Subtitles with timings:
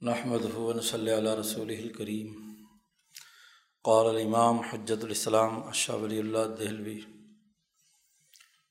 [0.00, 2.54] نحمد ہُون صلی اللہ رسول الکریم
[3.84, 7.00] قال الامام حجت الاسلام اشہ ولی اللہ دہلوی.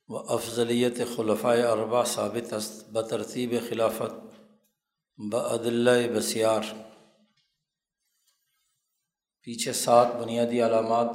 [0.08, 4.42] و افضلیت خلفۂ اربا ثابت است، بترتیب خلافت
[5.32, 6.62] بعدل بسیار.
[9.42, 11.10] پیچھے سات بنیادی علامات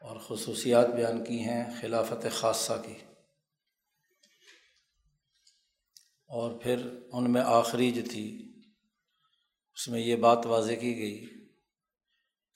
[0.00, 3.15] اور خصوصیات بیان کی ہیں خلافت خاصہ کی.
[6.26, 8.52] اور پھر ان میں آخری جو تھی،
[9.74, 11.26] اس میں یہ بات واضح کی گئی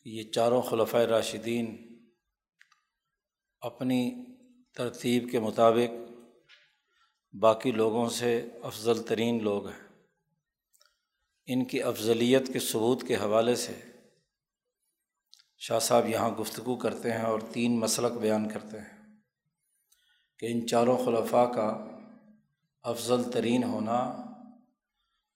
[0.03, 1.99] کہ یہ چاروں خلفۂ راشدین
[3.61, 4.25] اپنی
[4.75, 6.11] ترتیب کے مطابق
[7.41, 9.89] باقی لوگوں سے افضل ترین لوگ ہیں۔
[11.47, 13.81] ان کی افضلیت کے ثبوت کے حوالے سے
[15.59, 19.17] شاہ صاحب یہاں گفتگو کرتے ہیں اور تین مسلک بیان کرتے ہیں
[20.39, 21.87] کہ ان چاروں خلفاء کا
[22.83, 24.25] افضل ترین ہونا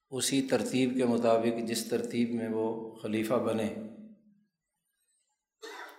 [0.09, 3.73] اسی ترتیب کے مطابق جس ترتیب میں وہ خلیفہ بنے۔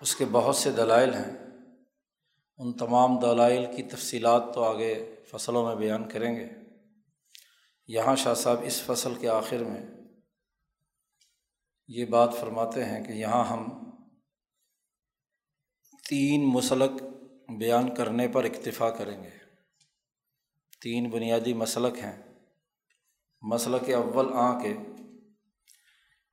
[0.00, 1.36] اس کے بہت سے دلائل ہیں۔
[2.58, 6.48] ان تمام دلائل کی تفصیلات تو آگے فصلوں میں بیان کریں گے۔
[7.86, 9.86] یہاں شاہ صاحب اس فصل کے آخر میں
[11.88, 13.90] یہ بات فرماتے ہیں کہ یہاں ہم
[16.08, 17.02] تین مسلک
[17.58, 19.45] بیان کرنے پر اکتفا کریں گے۔
[20.80, 22.34] تین بنیادی مسلک ہیں۔
[23.42, 24.76] مسلک اول آ کے،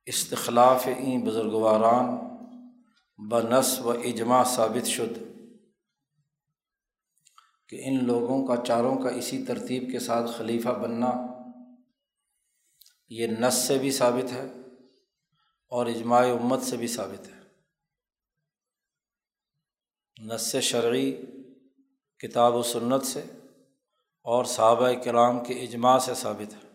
[0.06, 2.34] استخلاف این بزرگواران
[3.28, 5.18] بنس و اجماع ثابت شد
[7.68, 11.12] کہ ان لوگوں کا چاروں کا اسی ترتیب کے ساتھ خلیفہ بننا
[13.08, 14.46] یہ نس سے بھی ثابت ہے
[15.68, 17.40] اور اجماع امت سے بھی ثابت ہے۔
[20.34, 21.16] نس شرعی
[22.18, 23.22] کتاب و سنت سے
[24.24, 26.68] اور صحابہ کرام کے اجماع سے ثابت ہے۔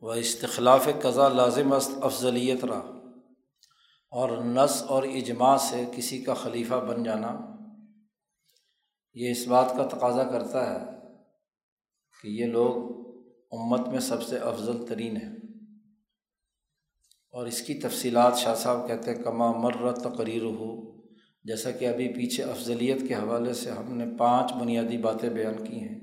[0.00, 2.90] وہ استخلاف قضا لازم است، افضلیت رہا۔
[4.10, 7.40] اور نس اور اجماع سے کسی کا خلیفہ بن جانا۔
[9.14, 10.84] یہ اس بات کا تقاضا کرتا ہے
[12.22, 12.98] کہ یہ لوگ
[13.52, 15.36] امت میں سب سے افضل ترین ہیں۔
[17.32, 20.97] اور اس کی تفصیلات شاہ صاحب کہتے ہیں، کما مرت تقریر ہو
[21.48, 25.80] جیسا کہ ابھی پیچھے افضلیت کے حوالے سے ہم نے پانچ بنیادی باتیں بیان کی
[25.80, 25.98] ہیں۔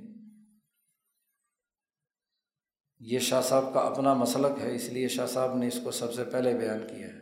[3.02, 6.14] یہ شاہ صاحب کا اپنا مسلک ہے، اس لیے شاہ صاحب نے اس کو سب
[6.14, 7.20] سے پہلے بیان کیا ہے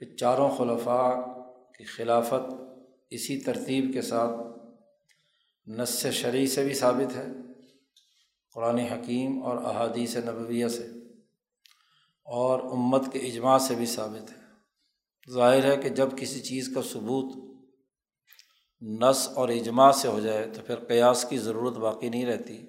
[0.00, 1.10] کہ چاروں خلفاء
[1.72, 2.52] کی خلافت
[3.10, 4.36] اسی ترتیب کے ساتھ
[5.66, 7.26] نس شرعی سے بھی ثابت ہے،
[8.54, 10.86] قرآن حکیم اور احادیث نبویہ سے،
[12.26, 14.37] اور امت کے اجماع سے بھی ثابت ہے۔
[15.30, 17.48] ظاہر ہے کہ جب کسی چیز کا ثبوت
[18.80, 22.66] نس اور اجماع سے ہو جائے تو پھر قیاس کی ضرورت باقی نہیں رہتی۔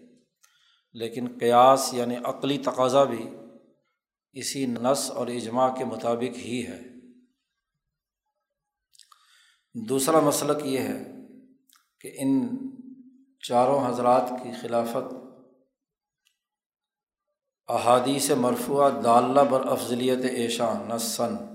[0.93, 3.29] لیکن قیاس یعنی عقلی تقاضا بھی
[4.33, 6.81] اسی نس اور اجماع کے مطابق ہی ہے۔
[9.89, 11.03] دوسرا مسلک یہ ہے
[12.01, 12.57] کہ ان
[13.39, 15.13] چاروں حضرات کی خلافت
[17.67, 21.48] احادیث مرفوع داللہ بر افضلیت ایشا نسن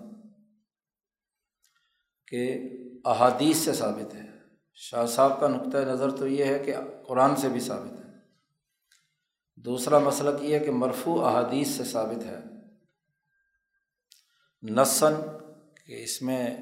[2.28, 2.68] کہ
[3.04, 4.26] احادیث سے ثابت ہے۔
[4.74, 6.74] شاہ صاحب کا نقطۂ نظر تو یہ ہے کہ
[7.06, 8.10] قرآن سے بھی ثابت ہے۔
[9.56, 12.38] دوسرا مسئلہ یہ ہے کہ مرفوع احادیث سے ثابت ہے۔
[14.62, 15.14] نسن
[15.86, 16.56] کہ اس میں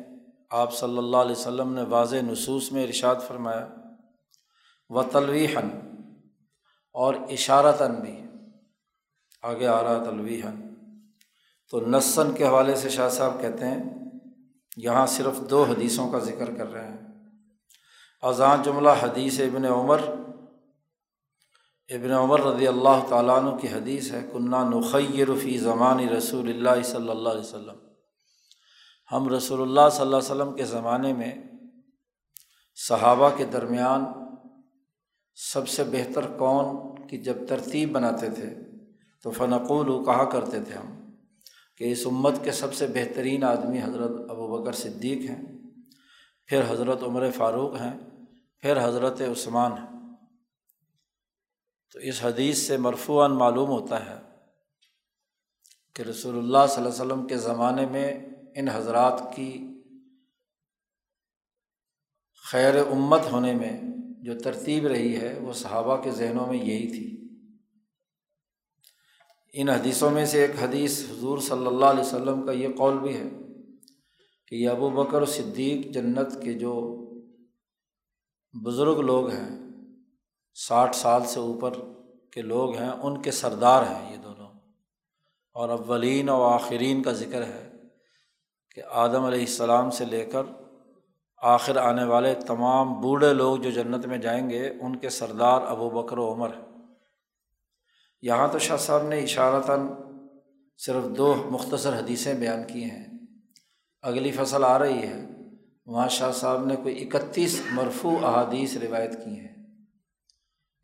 [0.50, 3.68] آپ صلی اللہ علیہ وسلم نے واضح نصوص میں ارشاد فرمایا۔
[4.88, 5.68] و تلویحن
[6.92, 8.22] اور اشارتاً بھی۔
[9.42, 10.74] آگے آ رہا تلویحن
[11.70, 14.01] تو نسن کے حوالے سے شاہ صاحب کہتے ہیں
[14.76, 17.12] یہاں صرف دو حدیثوں کا ذکر کر رہے ہیں۔
[18.22, 20.00] اذان جملہ حدیث ابن عمر
[21.88, 26.82] ابن عمر رضی اللہ تعالیٰ عنہ کی حدیث ہے کنہ نخیر فی زمان رسول اللہ
[26.82, 27.76] صلی اللہ علیہ وسلم
[29.12, 31.34] ہم رسول اللہ صلی اللہ علیہ وسلم کے زمانے میں
[32.74, 34.04] صحابہ کے درمیان
[35.34, 38.54] سب سے بہتر کون کی جب ترتیب بناتے تھے
[39.22, 41.01] تو فنقول کہا کرتے تھے ہم۔
[41.82, 45.58] کہ اس امت کے سب سے بہترین آدمی حضرت ابو بکر صدیق ہیں،
[46.46, 47.98] پھر حضرت عمر فاروق ہیں،
[48.60, 50.16] پھر حضرت عثمان ہیں۔
[51.92, 54.20] تو اس حدیث سے مرفوعاً معلوم ہوتا ہے
[55.94, 58.14] کہ رسول اللہ صلی اللہ علیہ وسلم کے زمانے میں
[58.56, 59.66] ان حضرات کی
[62.50, 63.80] خیر امت ہونے میں
[64.22, 67.21] جو ترتیب رہی ہے، وہ صحابہ کے ذہنوں میں یہی تھی۔
[69.54, 73.16] ان حدیثوں میں سے ایک حدیث حضور صلی اللہ علیہ وسلم کا یہ قول بھی
[73.16, 73.28] ہے
[74.48, 76.98] کہ یہ ابو بکر صدیق جنت کے جو
[78.64, 79.58] بزرگ لوگ ہیں،
[80.54, 81.70] ساٹھ سال سے اوپر
[82.32, 84.48] کے لوگ ہیں، ان کے سردار ہیں یہ دونوں۔
[85.54, 87.70] اور اولین و آخرین کا ذکر ہے
[88.74, 90.42] کہ آدم علیہ السلام سے لے کر
[91.36, 95.90] آخر آنے والے تمام بوڑھے لوگ جو جنت میں جائیں گے، ان کے سردار ابو
[95.90, 96.71] بکر و عمر ہیں۔
[98.22, 99.86] یہاں تو شاہ صاحب نے اشارتاً
[100.78, 103.08] صرف دو مختصر حدیثیں بیان کی ہیں۔
[104.02, 105.26] اگلی فصل آ رہی ہے۔
[105.86, 109.52] وہاں شاہ صاحب نے کوئی اکتیس مرفوع احادیث روایت کی ہیں۔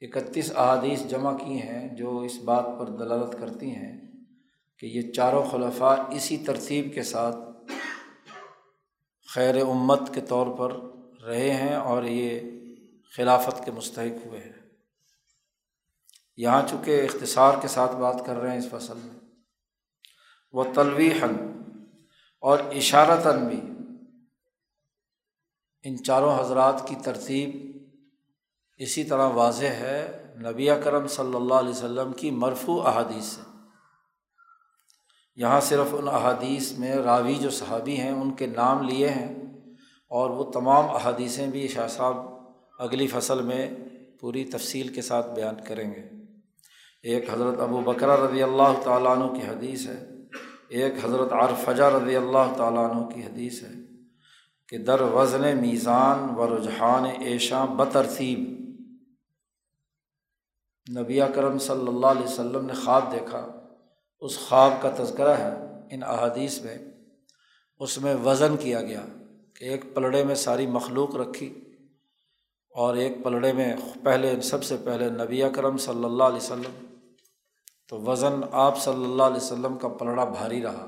[0.00, 4.12] اکتیس احادیث جمع کی ہیں جو اس بات پر دلالت کرتی ہیں
[4.79, 7.37] کہ یہ چاروں خلفاء اسی ترتیب کے ساتھ
[9.35, 10.76] خیر امت کے طور پر
[11.25, 12.40] رہے ہیں اور یہ
[13.17, 14.57] خلافت کے مستحق ہوئے ہیں۔
[16.38, 19.20] یہاں چونکہ اختصار کے ساتھ بات کر رہے ہیں اس فصل میں۔
[20.52, 21.62] وہ تلویحن
[22.40, 23.61] اور اشارتاً بھی
[25.82, 27.79] ان چاروں حضرات کی ترتیب
[28.76, 33.40] اسی طرح واضح ہے۔ نبی کرم صلی اللہ علیہ وسلم کی مرفوع احادیث سے۔
[35.37, 39.35] یہاں صرف ان احادیث میں راوی جو صحابی ہیں ان کے نام لیے ہیں
[40.08, 42.17] اور وہ تمام احادیثیں بھی شاہ صاحب
[42.79, 43.70] اگلی فصل میں
[44.20, 46.18] پوری تفصیل کے ساتھ بیان کریں گے۔
[47.03, 50.06] ایک حضرت ابو بکرہ رضی اللہ تعالیٰ عنہ کی حدیث ہے،
[50.69, 53.73] ایک حضرت عرفجہ رضی اللہ تعالیٰ عنہ کی حدیث ہے
[54.69, 58.39] کہ در وزن میزان و رجحان ایشاں بترتیب۔
[60.99, 63.47] نبی کرم صلی اللہ علیہ وسلم نے خواب دیکھا۔
[64.21, 65.50] اس خواب کا تذکرہ ہے
[65.91, 66.79] ان احادیث میں۔
[67.79, 69.05] اس میں وزن کیا گیا
[69.55, 71.61] کہ ایک پلڑے میں ساری مخلوق رکھی
[72.75, 76.88] اور ایک پلڑے میں پہلے سب سے پہلے نبی کرم صلی اللہ علیہ وسلم
[77.88, 80.87] تو وزن آپ صلی اللہ علیہ وسلم کا پلڑا بھاری رہا۔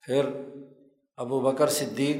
[0.00, 0.24] پھر
[1.16, 2.16] ابو بکر صدیق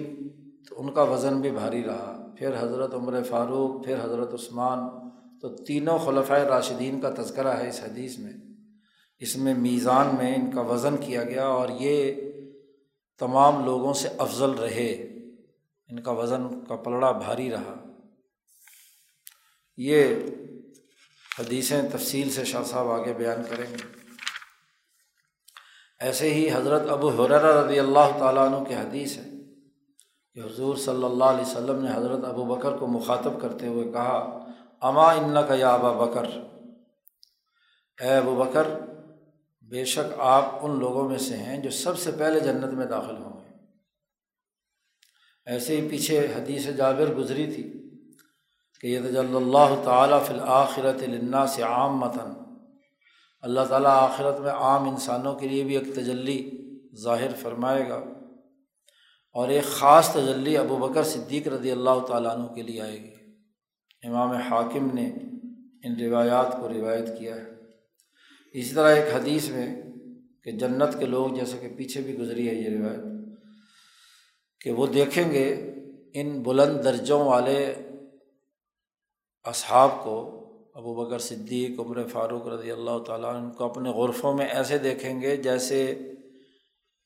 [0.68, 4.78] تو ان کا وزن بھی بھاری رہا۔ پھر حضرت عمر فاروق، پھر حضرت عثمان۔
[5.40, 8.32] تو تینوں خلفۂ راشدین کا تذکرہ ہے اس حدیث میں۔
[9.18, 12.14] اس میں میزان میں ان کا وزن کیا گیا اور یہ
[13.18, 14.92] تمام لوگوں سے افضل رہے۔
[15.88, 17.74] ان کا وزن کا پلڑا بھاری رہا۔
[19.76, 20.14] یہ
[21.40, 24.00] حدیثیں تفصیل سے شاہ صاحب آگے بیان کریں گے۔
[26.00, 29.30] ایسے ہی حضرت ابو حرر رضی اللہ تعالیٰ عنہ کی حدیث ہے
[30.34, 34.38] کہ حضور صلی اللہ علیہ وسلم نے حضرت ابو بکر کو مخاطب کرتے ہوئے کہا،
[34.80, 36.24] اما ان کا یا ابا بکر؟
[38.00, 38.68] اے ابو بکر،
[39.62, 43.16] بے شک آپ ان لوگوں میں سے ہیں جو سب سے پہلے جنت میں داخل
[43.16, 43.48] ہوں گے۔
[45.46, 47.79] ایسے ہی پیچھے حدیث جابر گزری تھی۔
[48.80, 52.32] کہ یہ اللہ تعالیٰ فی الآخرت لنا سے عام متن
[53.40, 56.50] اللہ تعالیٰ آخرت میں عام انسانوں کے لیے بھی ایک تجلی
[57.02, 58.04] ظاہر فرمائے گا
[59.32, 63.14] اور ایک خاص تجلی ابو بکر صدیق رضی اللہ تعالیٰ عنہ کے لیے آئے گی۔
[64.02, 65.06] امام حاکم نے
[65.84, 67.50] ان روایات کو روایت کیا ہے۔
[68.52, 69.82] اسی طرح ایک حدیث میں
[70.44, 73.00] کہ جنت کے لوگ جیسے کہ پیچھے بھی گزری ہے یہ روایت
[74.60, 75.70] کہ وہ دیکھیں گے
[76.14, 77.74] ان بلند درجوں والے
[79.44, 80.36] اصحاب کو،
[80.74, 85.20] ابو بکر صدیق، عمر فاروق رضی اللہ تعالیٰ ان کو اپنے غرفوں میں ایسے دیکھیں
[85.20, 85.84] گے جیسے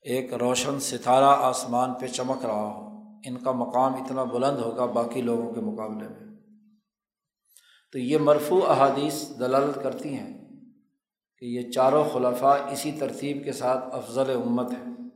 [0.03, 2.85] ایک روشن ستارہ آسمان پہ چمک رہا ہو۔
[3.25, 6.37] ان کا مقام اتنا بلند ہوگا باقی لوگوں کے مقابلے میں۔
[7.93, 10.49] تو یہ مرفوع احادیث دلالت کرتی ہیں
[11.39, 15.09] کہ یہ چاروں خلفاء اسی ترتیب کے ساتھ افضل امت ہے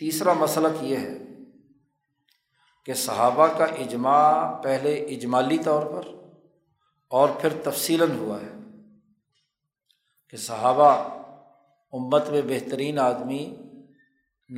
[0.00, 1.25] تیسرا مسلک یہ ہے
[2.86, 6.08] کہ صحابہ کا اجماع پہلے اجمالی طور پر
[7.10, 8.52] اور پھر تفصیل ہوا ہے
[10.28, 10.90] کہ صحابہ
[11.92, 13.56] امت میں بہترین آدمی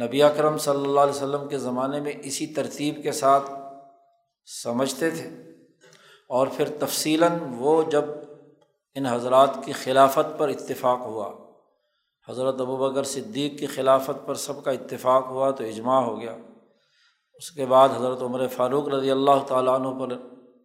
[0.03, 3.51] نبی اکرم صلی اللہ علیہ وسلم کے زمانے میں اسی ترتیب کے ساتھ
[4.63, 5.29] سمجھتے تھے
[6.29, 8.05] اور پھر تفصیلاً وہ جب
[8.95, 11.33] ان حضرات کی خلافت پر اتفاق ہوا،
[12.29, 16.37] حضرت ابو بکر صدیق کی خلافت پر سب کا اتفاق ہوا تو اجماع ہو گیا۔
[17.39, 20.17] اس کے بعد حضرت عمر فاروق رضی اللہ تعالیٰ عنہ پر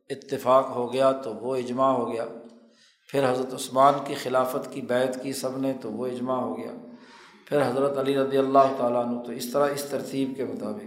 [0.10, 2.26] اتفاق ہو گیا تو وہ اجماع ہو گیا۔
[3.12, 6.72] پھر حضرت عثمان کی خلافت کی بیت کی سب نے تو وہ اجماع ہو گیا۔
[7.46, 10.86] پھر حضرت علی رضی اللہ تعالیٰ عنہ تو اس طرح اس ترتیب کے مطابق۔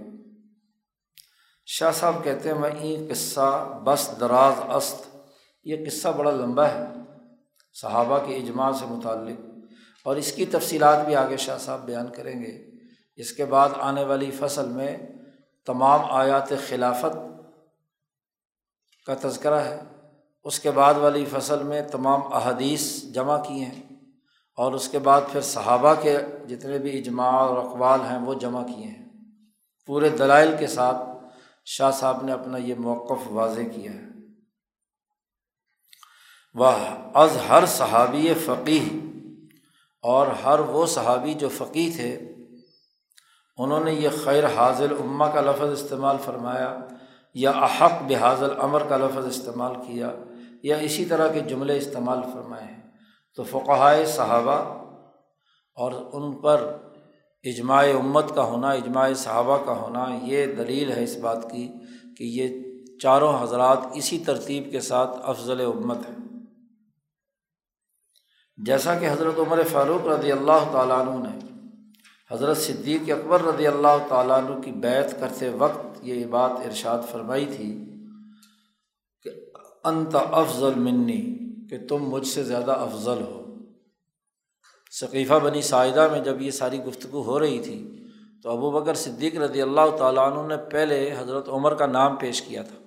[1.66, 5.16] شاہ صاحب کہتے ہیں، میں این قصہ بس دراز است،
[5.64, 6.84] یہ قصہ بڑا لمبا ہے۔
[7.80, 9.40] صحابہ کے اجماع سے متعلق۔
[10.04, 12.70] اور اس کی تفصیلات بھی آگے شاہ صاحب بیان کریں گے۔
[13.16, 14.96] اس کے بعد آنے والی فصل میں
[15.66, 17.16] تمام آیات خلافت
[19.06, 19.80] کا تذکرہ ہے۔
[20.44, 23.82] اس کے بعد والی فصل میں تمام احادیث جمع کی ہیں
[24.56, 26.18] اور اس کے بعد پھر صحابہ کے
[26.48, 29.08] جتنے بھی اجماع اور اقوال ہیں وہ جمع کیے ہیں۔
[29.86, 30.96] پورے دلائل کے ساتھ
[31.64, 34.02] شاہ صاحب نے اپنا یہ موقف واضح کیا ہے۔
[36.54, 36.70] وہ
[37.14, 39.00] از ہر صحابی فقی
[40.02, 42.25] اور ہر وہ صحابی جو فقی تھے
[43.58, 46.76] انہوں نے یہ خیر حاضل اماں کا لفظ استعمال فرمایا
[47.34, 50.10] یا احق بحاظل امر کا لفظ استعمال کیا
[50.62, 52.80] یا اسی طرح کے جملے استعمال فرمائے ہیں۔
[53.34, 54.58] تو فقہائے صحابہ
[55.74, 56.76] اور ان پر
[57.44, 61.68] اجماع امت کا ہونا، اجماع صحابہ کا ہونا، یہ دلیل ہے اس بات کی
[62.18, 62.48] کہ یہ
[63.02, 66.14] چاروں حضرات اسی ترتیب کے ساتھ افضل امت ہے
[68.66, 71.55] جیسا کہ حضرت عمر فاروق رضی اللہ تعالیٰ عنہ نے
[72.30, 77.46] حضرت صدیق اکبر رضی اللہ تعالیٰ عنہ کی بیت کرتے وقت یہ بات ارشاد فرمائی
[77.46, 77.84] تھی
[79.22, 79.30] کہ
[79.84, 81.38] انت افضل منی،
[81.70, 83.54] کہ تم مجھ سے زیادہ افضل ہو۔
[85.00, 88.02] ثقیفہ بنی ساحدہ میں جب یہ ساری گفتگو ہو رہی تھی،
[88.42, 92.42] تو ابو بکر صدیق رضی اللہ تعالیٰ عنہ نے پہلے حضرت عمر کا نام پیش
[92.42, 92.78] کیا تھا۔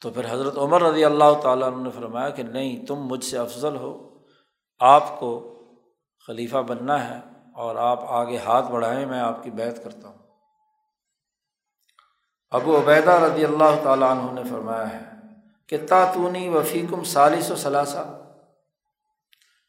[0.00, 3.38] تو پھر حضرت عمر رضی اللہ تعالیٰ عنہ نے فرمایا کہ نہیں، تم مجھ سے
[3.38, 4.20] افضل ہو،
[4.78, 5.54] آپ کو
[6.26, 10.18] خلیفہ بننا ہے۔ اور آپ آگے ہاتھ بڑھائیں، میں آپ کی بیت کرتا ہوں۔
[12.50, 15.10] ابو عبیدہ رضی اللہ تعالیٰ عنہ نے فرمایا ہے
[15.66, 18.22] کہ تاتونی وفیقم سالس و ثلاثہ۔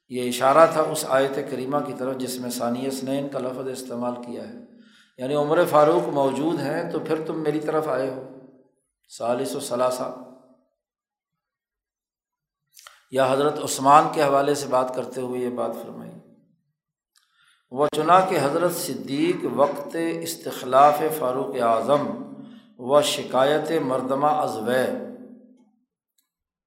[0.10, 4.16] یہ اشارہ تھا اس آیت کریمہ کی طرف جس میں ثانیہ سنین کا لفظ استعمال
[4.16, 4.56] کیا ہے۔
[5.18, 8.30] یعنی عمر فاروق موجود ہیں تو پھر تم میری طرف آئے ہو۔
[9.10, 10.16] سالس و ثلاثہ۔
[13.12, 16.12] یا حضرت عثمان کے حوالے سے بات کرتے ہوئے یہ بات فرمائی۔
[17.72, 22.08] وہ چنا کہ حضرت صدیق وقت استخلاف فاروق اعظم
[22.80, 24.70] و شکایت مردمہ ازو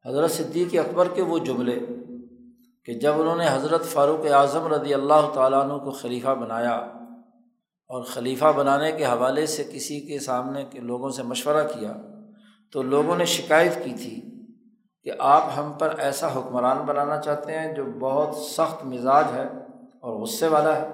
[0.05, 1.79] حضرت صدیق اکبر کے وہ جملے
[2.89, 6.77] کہ جب انہوں نے حضرت فاروق اعظم رضی اللہ تعالیٰ عنہ کو خلیفہ بنایا
[7.91, 11.93] اور خلیفہ بنانے کے حوالے سے کسی کے سامنے کے لوگوں سے مشورہ کیا
[12.73, 14.21] تو لوگوں نے شکایت کی تھی
[15.07, 19.47] کہ آپ ہم پر ایسا حکمران بنانا چاہتے ہیں جو بہت سخت مزاج ہے
[20.01, 20.89] اور غصے والا ہے۔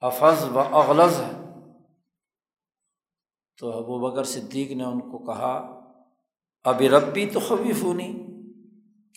[0.00, 1.32] افز و اغلز ہے
[3.58, 5.78] تو ابو بکر صدیق نے ان کو کہا
[6.64, 8.26] ابھی ربی تو خبیفونی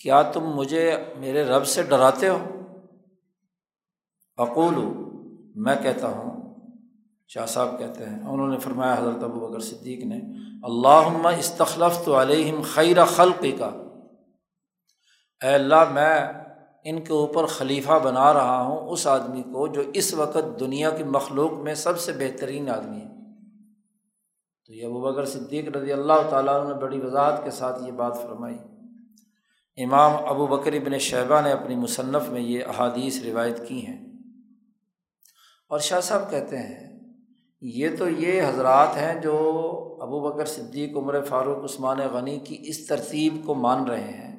[0.02, 2.38] کیا تم مجھے میرے رب سے ڈراتے ہو؟
[4.38, 4.76] اقول
[5.56, 6.36] میں کہتا ہوں۔
[7.28, 10.22] شاہ صاحب کہتے ہیں، انہوں نے فرمایا، حضرت ابو بکر صدیق نے
[10.64, 13.68] اللہ استخلف تو علیہم خیر خلق کا
[15.48, 16.45] اے اللہ، میں
[16.86, 21.04] ان کے اوپر خلیفہ بنا رہا ہوں اس آدمی کو جو اس وقت دنیا کی
[21.04, 23.16] مخلوق میں سب سے بہترین آدمی ہے۔
[24.66, 28.22] تو یہ ابو بکر صدیق رضی اللہ تعالیٰ نے بڑی وضاحت کے ساتھ یہ بات
[28.22, 28.58] فرمائی۔
[29.84, 34.06] امام ابو بکر ابن شہبہ نے اپنی مصنف میں یہ احادیث روایت کی ہیں۔
[35.70, 37.00] اور شاہ صاحب کہتے ہیں،
[37.62, 39.42] یہ تو یہ حضرات ہیں جو
[40.02, 44.35] ابو بکر صدیق، عمر فاروق، عثمان غنی کی اس ترتیب کو مان رہے ہیں۔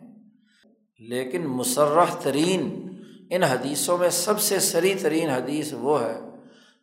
[0.99, 2.93] لیکن مسرح ترین
[3.31, 6.21] ان حدیثوں میں سب سے سری ترین حدیث وہ ہے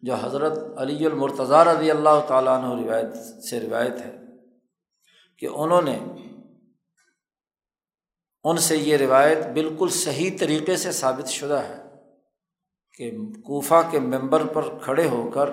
[0.01, 4.17] جو حضرت علی المرتضیٰ رضی اللہ تعالیٰ عنہ روایت سے روایت ہے
[5.37, 5.99] کہ انہوں نے
[8.43, 11.83] ان سے یہ روایت بالکل صحیح طریقے سے ثابت شدہ ہے
[12.93, 13.11] کہ
[13.43, 15.49] کوفہ کے ممبر پر کھڑے ہو کر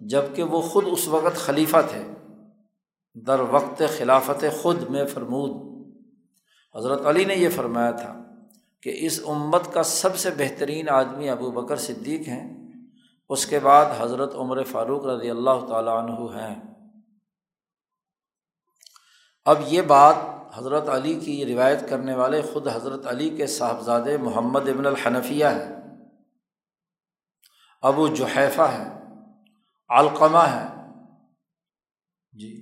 [0.00, 2.02] جبکہ وہ خود اس وقت خلیفہ تھے،
[3.14, 5.73] در وقت خلافت خود میں فرمود
[6.76, 8.22] حضرت علی نے یہ فرمایا تھا
[8.82, 12.64] کہ اس امت کا سب سے بہترین آدمی ابو بکر صدیق ہیں۔
[13.28, 16.62] اس کے بعد حضرت عمر فاروق رضی اللہ تعالیٰ عنہ ہیں۔
[19.44, 20.14] اب یہ بات
[20.54, 25.76] حضرت علی کی روایت کرنے والے خود حضرت علی کے صاحبزادے محمد ابن الحنفیہ ہیں۔
[27.82, 29.04] ابو جحیفہ ہیں۔
[29.88, 30.73] علقمہ ہے جی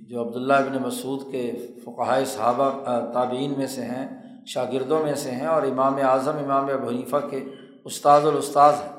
[0.07, 2.69] جو عبداللہ ابن مسعود کے فقہائے صحابہ
[3.13, 7.43] تابعین میں سے ہیں، شاگردوں میں سے ہیں اور امام اعظم، امام ابو حنیفہ کے
[7.85, 8.91] استاذ الاستاذ ہیں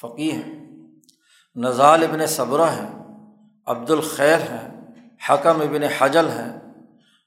[0.00, 0.66] فقی ہیں۔
[1.56, 3.22] نزال ابن صبرہ ہیں
[3.66, 4.80] عبد الخیر ہیں،
[5.30, 6.60] حکم ابن حجل ہیں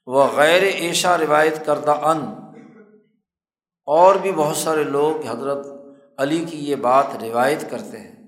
[0.06, 2.20] وہ غیر عیشہ روایت کردہ ان۔
[3.86, 5.66] اور بھی بہت سارے لوگ حضرت
[6.18, 8.21] علی کی یہ بات روایت کرتے ہیں۔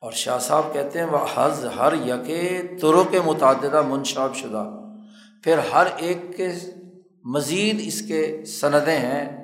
[0.00, 4.70] اور شاہ صاحب کہتے ہیں، وہ حض ہر یکے ترو کے متعددہ منشاب شدہ۔
[5.44, 6.48] پھر ہر ایک کے
[7.24, 9.40] مزید اس کے سندیں ہیں۔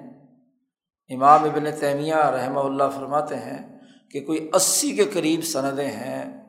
[1.09, 3.79] امام ابن تیمیہ رحمہ اللہ فرماتے ہیں
[4.11, 6.45] کہ کوئی اسی کے قریب سندیں ہیں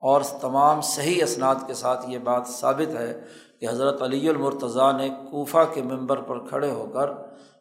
[0.00, 3.20] اور تمام صحیح اسناد کے ساتھ یہ بات ثابت ہے
[3.60, 7.10] کہ حضرت علی المرتضیٰ نے کوفہ کے ممبر پر کھڑے ہو کر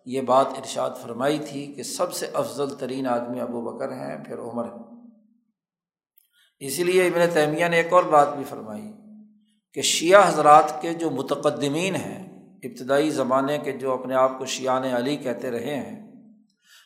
[0.05, 4.39] یہ بات ارشاد فرمائی تھی کہ سب سے افضل ترین آدمی ابو بکر ہیں، پھر
[4.39, 4.94] عمر ہیں۔
[6.61, 8.91] اسی لیے ابن تیمیہ نے ایک اور بات بھی فرمائی
[9.73, 12.21] کہ شیعہ حضرات کے جو متقدمین ہیں،
[12.63, 15.95] ابتدائی زمانے کے جو اپنے آپ کو شیان علی کہتے رہے ہیں،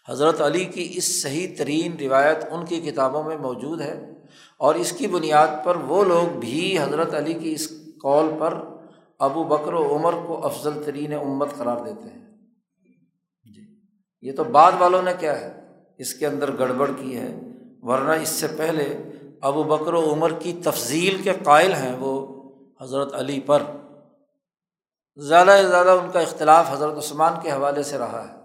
[0.07, 3.93] حضرت علی کی اس صحیح ترین روایت ان کی کتابوں میں موجود ہے
[4.57, 7.67] اور اس کی بنیاد پر وہ لوگ بھی حضرت علی کی اس
[8.01, 8.53] قول پر
[9.19, 12.25] ابو بکر و عمر کو افضل ترین امت قرار دیتے ہیں۔
[13.45, 13.61] جی
[14.21, 15.51] یہ تو بعد والوں نے کیا ہے،
[15.97, 17.29] اس کے اندر گڑبڑ کی ہے،
[17.81, 18.85] ورنہ اس سے پہلے
[19.41, 22.39] ابو بکر و عمر کی تفضیل کے قائل ہیں وہ
[22.81, 23.63] حضرت علی پر۔
[25.15, 28.39] زیادہ سے زیادہ ان کا اختلاف حضرت عثمان کے حوالے سے رہا ہے۔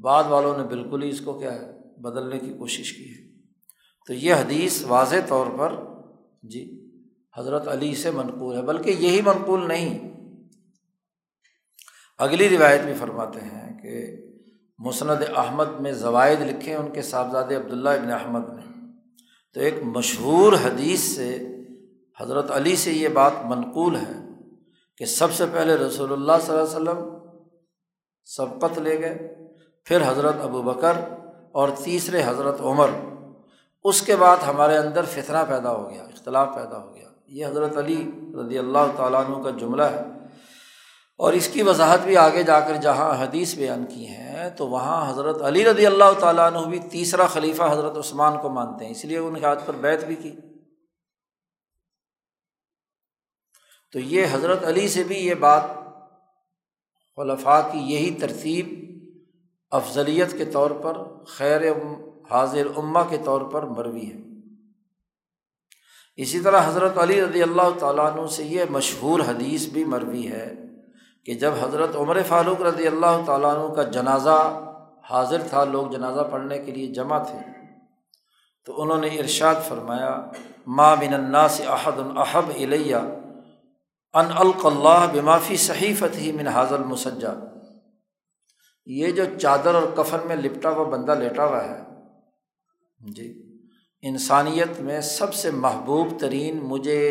[0.00, 3.40] بعد والوں نے بالکل ہی اس کو کیا ہے، بدلنے کی کوشش کی ہے۔
[4.06, 5.72] تو یہ حدیث واضح طور پر
[6.42, 6.90] جی
[7.38, 10.12] حضرت علی سے منقول ہے، بلکہ یہی منقول نہیں۔
[12.18, 14.16] اگلی روایت بھی فرماتے ہیں کہ
[14.78, 18.71] مسند احمد میں زوائد لکھے، ان کے صاحبزاد عبداللہ ابن احمد نے۔
[19.54, 21.56] تو ایک مشہور حدیث سے
[22.20, 24.28] حضرت علی سے یہ بات منقول ہے
[24.96, 27.18] کہ سب سے پہلے رسول اللہ صلی اللہ علیہ وسلم
[28.24, 29.34] سبقت لے گئے،
[29.84, 30.92] پھر حضرت ابو بکر
[31.52, 32.90] اور تیسرے حضرت عمر۔
[33.84, 37.76] اس کے بعد ہمارے اندر فطرہ پیدا ہو گیا، اختلاف پیدا ہو گیا۔ یہ حضرت
[37.76, 40.02] علی رضی اللہ تعالیٰ عنہ کا جملہ ہے۔
[41.22, 45.10] اور اس کی وضاحت بھی آگے جا کر جہاں حدیث بیان کی ہیں، تو وہاں
[45.10, 49.04] حضرت علی رضی اللہ تعالیٰ عنہ بھی تیسرا خلیفہ حضرت عثمان کو مانتے ہیں، اس
[49.04, 50.32] لیے ان کے ہاتھ پر بیت بھی کی۔
[53.92, 55.62] تو یہ حضرت علی سے بھی یہ بات
[57.16, 58.66] خلفاء کی یہی ترتیب
[59.70, 61.72] افضلیت کے طور پر، خیر
[62.30, 64.20] حاضر امہ کے طور پر مروی ہے۔
[66.16, 70.54] اسی طرح حضرت علی رضی اللہ تعالیٰ عنہ سے یہ مشہور حدیث بھی مروی ہے۔
[71.26, 74.38] کہ جب حضرت عمر فاروق رضی اللہ تعالیٰ عنہ کا جنازہ
[75.10, 77.38] حاضر تھا، لوگ جنازہ پڑھنے کے لیے جمع تھے،
[78.66, 80.10] تو انہوں نے ارشاد فرمایا
[80.66, 82.96] ماں بن الناس احد الحب الیہ
[84.14, 87.34] ان القلّہ بمافی صحیفت ہی من حاضر مسجہ
[88.86, 91.80] یہ جو چادر اور کفن میں لپٹا ہوا بندہ لیٹا ہوا ہے
[92.98, 93.32] جی
[94.04, 97.02] انسانیت میں سب سے محبوب ترین مجھے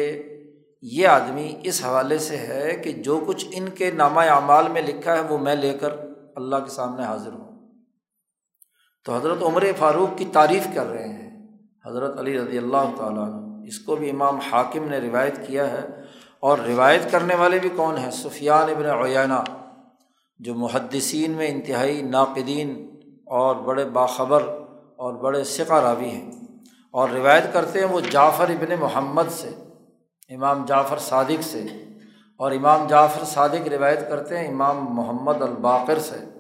[0.82, 5.16] یہ آدمی اس حوالے سے ہے کہ جو کچھ ان کے نامہ اعمال میں لکھا
[5.16, 5.90] ہے وہ میں لے کر
[6.36, 7.52] اللہ کے سامنے حاضر ہوں۔
[9.06, 11.48] تو حضرت عمر فاروق کی تعریف کر رہے ہیں۔
[11.86, 15.88] حضرت علی رضی اللہ تعالیٰ عنہ۔ اس کو بھی امام حاکم نے روایت کیا ہے۔
[16.40, 19.44] اور روایت کرنے والے بھی کون ہیں؟ سفیان ابن عیانہ
[20.40, 22.90] جو محدثین میں انتہائی ناقدین
[23.26, 24.42] اور بڑے باخبر
[24.96, 26.32] اور بڑے سکہ راوی ہیں۔
[26.92, 29.50] اور روایت کرتے ہیں وہ جعفر ابن محمد سے۔
[30.36, 31.64] امام جعفر صادق سے۔
[32.38, 36.40] اور امام جعفر صادق روایت کرتے ہیں امام محمد الباقر سے۔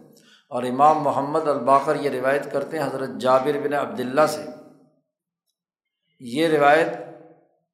[0.49, 4.41] اور امام محمد الباقر یہ روایت کرتے ہیں حضرت جابر بن عبداللہ سے۔
[6.19, 6.87] یہ روایت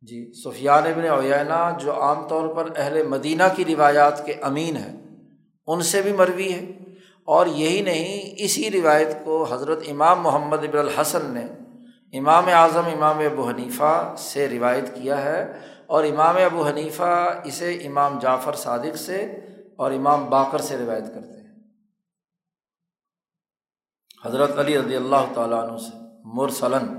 [0.02, 4.96] جی سفیان ابن اوینا جو عام طور پر اہل مدینہ کی روایات کے امین ہیں،
[5.68, 6.66] ان سے بھی مروی ہے۔
[7.26, 11.46] اور یہی نہیں، اسی روایت کو حضرت امام محمد ابن الحسن نے
[12.18, 18.20] امام اعظم امام ابو حنیفہ سے روایت کیا ہے۔ اور امام ابو حنیفہ اسے امام
[18.20, 19.22] جعفر صادق سے
[19.76, 21.56] اور امام باقر سے روایت کرتے ہیں۔
[24.26, 26.98] حضرت علی رضی اللہ تعالیٰ عنہ سے، مرسلن۔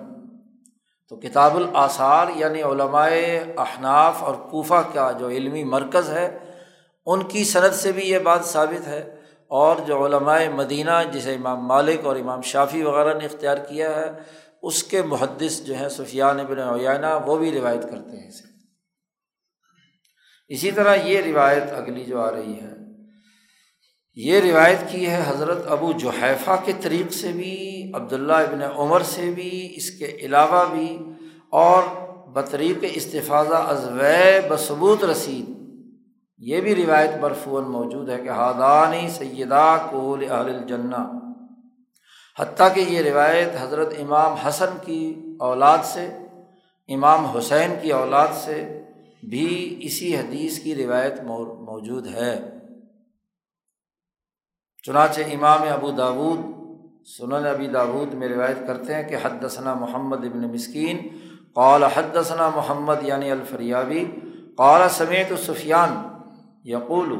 [1.08, 6.38] تو کتاب الاثار یعنی علمائے احناف اور کوفہ کا جو علمی مرکز ہے،
[7.06, 9.14] ان کی صنعت سے بھی یہ بات ثابت ہے۔
[9.46, 14.10] اور جو علمائے مدینہ جسے امام مالک اور امام شافی وغیرہ نے اختیار کیا ہے،
[14.62, 18.47] اس کے محدث جو ہیں سفیان ابن عیانہ وہ بھی روایت کرتے ہیں۔ اسے
[20.48, 22.72] اسی طرح یہ روایت اگلی جو آ رہی ہے،
[24.14, 29.30] یہ روایت کی ہے حضرت ابو جوحیفہ کے طریق سے بھی، عبداللہ ابن عمر سے
[29.30, 30.98] بھی، اس کے علاوہ بھی،
[31.50, 31.82] اور
[32.32, 35.50] بطریق استفاظہ ازوے بثبوت رسید۔
[36.38, 41.04] یہ بھی روایت برفون موجود ہے کہ ہادانی سیدہ کول اہل الجنہ۔
[42.40, 46.06] حتیٰ کہ یہ روایت حضرت امام حسن کی اولاد سے،
[46.88, 48.82] امام حسین کی اولاد سے
[49.22, 52.58] بھی اسی حدیث کی روایت موجود ہے۔
[54.82, 56.38] چنانچہ امام ابو داود،
[57.06, 61.08] سنن ابی داود میں روایت کرتے ہیں کہ حدثنا محمد ابن مسکین،
[61.54, 64.04] قال حدثنا محمد یعنی الفریابی،
[64.56, 65.96] قال سمیت سفیان
[66.64, 67.12] یقول،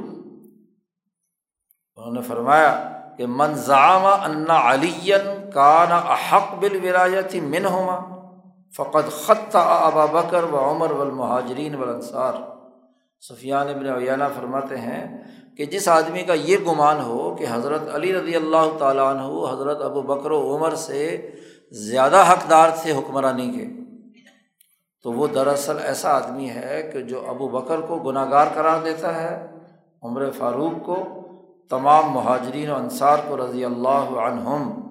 [1.96, 2.72] انہوں نے فرمایا
[3.18, 5.12] کہ منظام انا علی
[5.54, 8.17] کان احق بل ولایتی من ہوما
[8.74, 12.34] فقط خط ابا بکر و عمر و المہاجرین والانصار۔
[13.22, 15.02] سفیان ابن عیانہ فرماتے ہیں
[15.56, 19.82] کہ جس آدمی کا یہ گمان ہو کہ حضرت علی رضی اللہ تعالیٰ عنہ حضرت
[19.82, 21.30] ابو بکر و عمر سے
[21.72, 23.66] زیادہ حقدار تھے حکمرانی کے،
[25.04, 29.14] تو وہ دراصل ایسا آدمی ہے کہ جو ابو بکر کو گناہ گار قرار دیتا
[29.14, 29.46] ہے،
[30.02, 30.96] عمر فاروق کو،
[31.70, 34.87] تمام مہاجرین و انصار کو رضی اللہ عنہم۔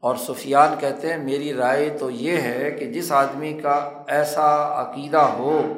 [0.00, 5.18] اور سفیان کہتے ہیں، میری رائے تو یہ ہے کہ جس آدمی کا ایسا عقیدہ
[5.18, 5.72] ہو،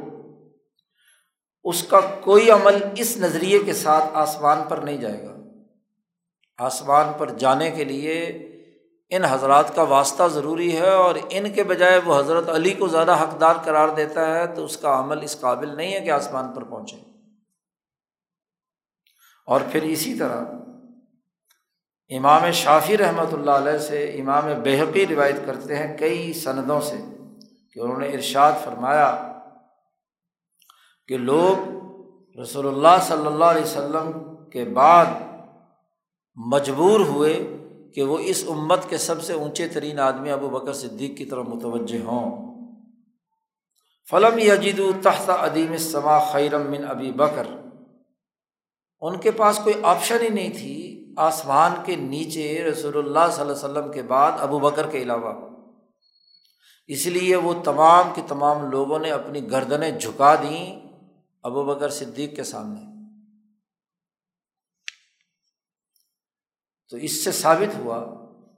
[1.65, 5.35] اس کا کوئی عمل اس نظریے کے ساتھ آسمان پر نہیں جائے گا۔
[6.59, 8.23] آسمان پر جانے کے لیے
[9.11, 13.23] ان حضرات کا واسطہ ضروری ہے اور ان کے بجائے وہ حضرت علی کو زیادہ
[13.23, 16.65] حقدار قرار دیتا ہے تو اس کا عمل اس قابل نہیں ہے کہ آسمان پر
[16.65, 16.97] پہنچے۔
[19.47, 20.45] اور پھر اسی طرح
[22.11, 26.97] امام شافی رحمۃ اللہ علیہ سے امام بحقی روایت کرتے ہیں کئی سندوں سے
[27.75, 29.33] کہ انہوں نے ارشاد فرمایا
[31.09, 31.69] کہ لوگ
[32.41, 34.11] رسول اللہ صلی اللہ علیہ وسلم
[34.51, 35.07] کے بعد
[36.37, 37.57] مجبور ہوئے
[37.95, 41.47] کہ وہ اس امت کے سب سے اونچے ترین آدمی ابو بکر صدیق کی طرف
[41.49, 42.49] متوجہ ہوں۔
[44.11, 47.47] فلم یجید تحت عدیم سما خیرم من ابی بکر۔
[49.01, 50.78] ان کے پاس کوئی آپشن ہی نہیں تھی
[51.19, 55.59] آسمان کے نیچے رسول اللہ صلی اللہ علیہ وسلم کے بعد ابو بکر کے علاوہ۔
[56.87, 60.81] اس لیے وہ تمام کے تمام لوگوں نے اپنی گردنیں جھکا دیں
[61.43, 62.81] ابو بکر صدیق کے سامنے۔
[66.89, 68.05] تو اس سے ثابت ہوا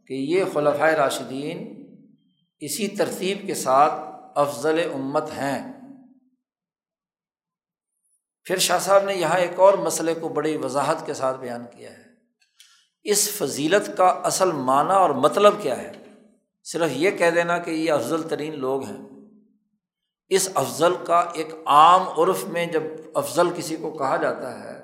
[0.07, 1.87] کہ یہ خلفۂ راشدین
[2.61, 3.93] اسی ترتیب کے ساتھ
[4.35, 5.73] افضل امت ہیں۔
[8.45, 11.91] پھر شاہ صاحب نے یہاں ایک اور مسئلے کو بڑی وضاحت کے ساتھ بیان کیا
[11.91, 12.10] ہے۔
[13.05, 15.93] اس فضیلت کا اصل معنی اور مطلب کیا ہے؟
[16.65, 19.09] صرف یہ کہہ دینا کہ یہ افضل ترین لوگ ہیں۔
[20.29, 22.83] اس افضل کا ایک عام عرف میں جب
[23.15, 24.81] افضل کسی کو کہا جاتا ہے،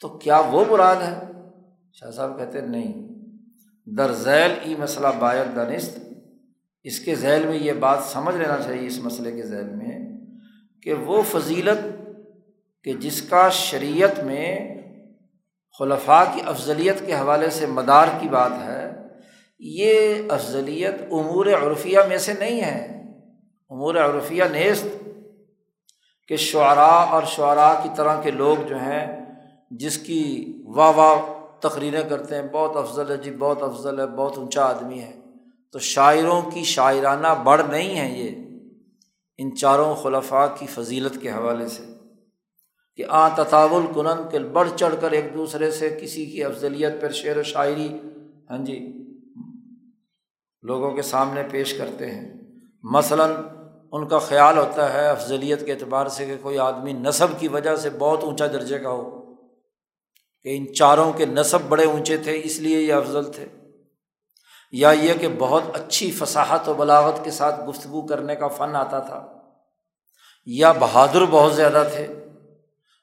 [0.00, 1.32] تو کیا وہ مراد ہے؟
[1.92, 3.12] شاہ صاحب کہتے نہیں۔
[3.86, 5.98] در ذیل ای مسئلہ باعث دانست
[6.82, 9.98] اس کے ذیل میں یہ بات سمجھ لینا چاہیے اس مسئلے کے ذیل میں
[10.82, 12.04] کہ وہ فضیلت
[12.84, 14.81] کہ جس کا شریعت میں
[15.78, 18.92] خلفاء کی افضلیت کے حوالے سے مدار کی بات ہے،
[19.58, 23.02] یہ افضلیت امور عرفیہ میں سے نہیں ہے۔
[23.70, 24.86] امور عرفیہ نیست
[26.28, 29.24] کہ شعراء اور شعراء کی طرح کے لوگ جو ہیں،
[29.70, 31.16] جس کی واہ واہ
[31.60, 35.12] تقریریں کرتے ہیں، بہت افضل ہے جی بہت افضل ہے، بہت اونچا آدمی ہے۔
[35.72, 38.58] تو شاعروں کی شاعرانہ بڑھ نہیں ہے یہ۔
[39.38, 41.91] ان چاروں خلفاء کی فضیلت کے حوالے سے۔
[42.96, 47.12] کہ آ تطاول کنن کے بڑھ چڑھ کر ایک دوسرے سے کسی کی افضلیت پر
[47.12, 47.88] شعر و شاعری
[48.50, 48.78] ہاں جی
[50.62, 52.34] لوگوں کے سامنے پیش کرتے ہیں۔
[52.82, 53.30] مثلاً
[53.92, 57.76] ان کا خیال ہوتا ہے افضلیت کے اعتبار سے کہ کوئی آدمی نصب کی وجہ
[57.76, 59.34] سے بہت اونچا درجے کا ہو،
[60.42, 63.46] کہ ان چاروں کے نصب بڑے اونچے تھے اس لیے یہ افضل تھے۔
[64.72, 68.98] یا یہ کہ بہت اچھی فصاحت و بلاغت کے ساتھ گفتگو کرنے کا فن آتا
[68.98, 69.26] تھا،
[70.44, 72.06] یا بہادر بہت زیادہ تھے۔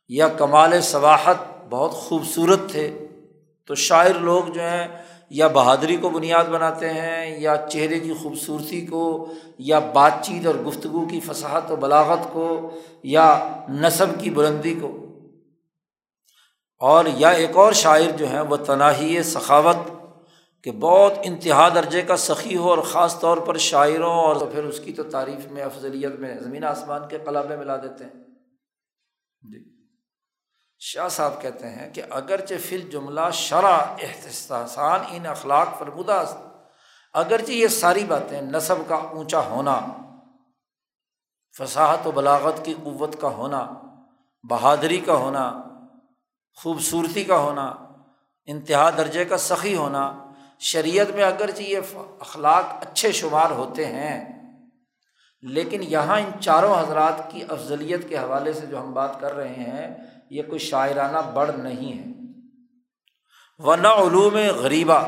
[0.10, 1.36] یا کمال ثواحت
[1.69, 3.08] بہت خوبصورت تھے۔
[3.65, 4.88] تو شاعر لوگ جو ہیں
[5.30, 10.56] یا بہادری کو بنیاد بناتے ہیں یا چہرے کی خوبصورتی کو یا بات چیت اور
[10.56, 12.72] گفتگو کی فصاحت و بلاغت کو
[13.04, 15.06] یا نصب کی بلندی کو۔
[16.80, 19.76] اور یا ایک اور شاعر جو ہیں وہ تناہی سخاوت
[20.63, 24.80] کہ بہت انتہا درجے کا سخی ہو اور خاص طور پر شاعروں اور پھر اس
[24.80, 28.24] کی تو تعریف میں، افضلیت میں، زمین آسمان کے قلابے ملا دیتے ہیں۔
[29.52, 29.79] جی۔
[30.82, 36.24] شاہ صاحب کہتے ہیں کہ اگرچہ فل جملہ شرح احتسان ان اخلاق فرمودہ
[37.15, 39.80] اگرچہ یہ ساری باتیں نصب کا اونچا ہونا،
[41.56, 43.65] فصاحت و بلاغت کی قوت کا ہونا،
[44.44, 45.44] بہادری کا ہونا،
[46.58, 47.65] خوبصورتی کا ہونا،
[48.48, 50.04] انتہا درجے کا سخی ہونا،
[50.62, 51.80] شریعت میں اگرچہ یہ
[52.20, 54.18] اخلاق اچھے شمار ہوتے ہیں،
[55.44, 59.54] لیکن یہاں ان چاروں حضرات کی افضلیت کے حوالے سے جو ہم بات کر رہے
[59.58, 59.88] ہیں
[60.30, 62.08] یہ کوئی شاعرانہ بڑھ نہیں ہے۔
[63.60, 65.00] وہ نہ علوم غریبہ،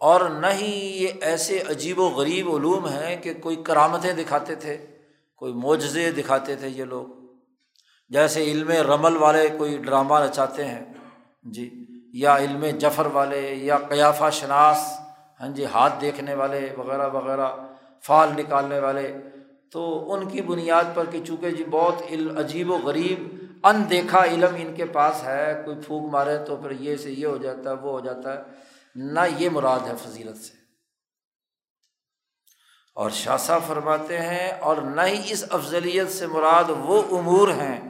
[0.00, 0.70] اور نہ ہی
[1.02, 4.76] یہ ایسے عجیب و غریب علوم ہیں کہ کوئی کرامتیں دکھاتے تھے،
[5.42, 7.06] کوئی معجزے دکھاتے تھے یہ لوگ۔
[8.10, 10.84] جیسے علم رمل والے کوئی ڈرامہ رچاتے ہیں
[11.44, 11.68] جی
[12.14, 14.78] یا علم جفر والے، یا قیافہ شناس
[15.40, 17.48] ہاں جی ہاتھ دیکھنے والے وغیرہ وغیرہ،
[18.04, 19.12] فال نکالنے والے۔
[19.72, 22.02] تو ان کی بنیاد پر کہ چونکہ جی بہت
[22.38, 23.28] عجیب و غریب
[23.64, 27.26] ان دیکھا علم ان کے پاس ہے، کوئی پھونک مارے تو پھر یہ سے یہ
[27.26, 28.42] ہو جاتا ہے وہ ہو جاتا۔ ہے
[28.94, 30.52] نہ یہ مراد ہے فضیلت سے۔
[32.94, 37.80] اور شاہ صاحب فرماتے ہیں، اور نہ ہی اس افضلیت سے مراد وہ امور ہیں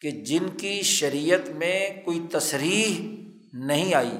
[0.00, 3.16] کہ جن کی شریعت میں کوئی تصریح
[3.52, 4.18] نہیں آئی۔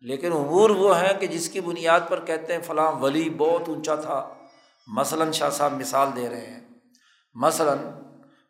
[0.00, 3.94] لیکن امور وہ ہیں کہ جس کی بنیاد پر کہتے ہیں فلاں ولی بہت اونچا
[3.94, 4.34] تھا۔
[4.86, 6.60] مثلاً شاہ صاحب مثال دے رہے ہیں۔
[7.34, 7.78] مثلاً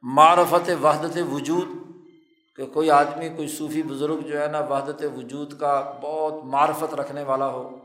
[0.02, 1.68] معرفت وحدت وجود،
[2.56, 7.22] کہ کوئی آدمی، کوئی صوفی بزرگ جو ہے نا، وحدت وجود کا بہت معرفت رکھنے
[7.22, 7.78] والا ہو۔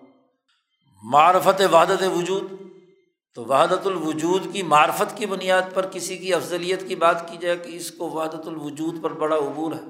[1.04, 2.43] معرفت وحدت وجود،
[3.36, 7.58] تو وحدت الوجود کی معرفت کی بنیاد پر کسی کی افضلیت کی بات کی جائے
[7.58, 9.86] کہ اس کو وحدت الوجود پر بڑا عبور ہے۔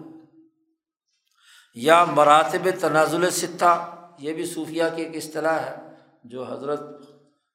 [1.75, 5.75] یا مراتب تنازل سطح یہ بھی صوفیہ کی ایک اصطلاح ہے،
[6.23, 6.81] جو حضرت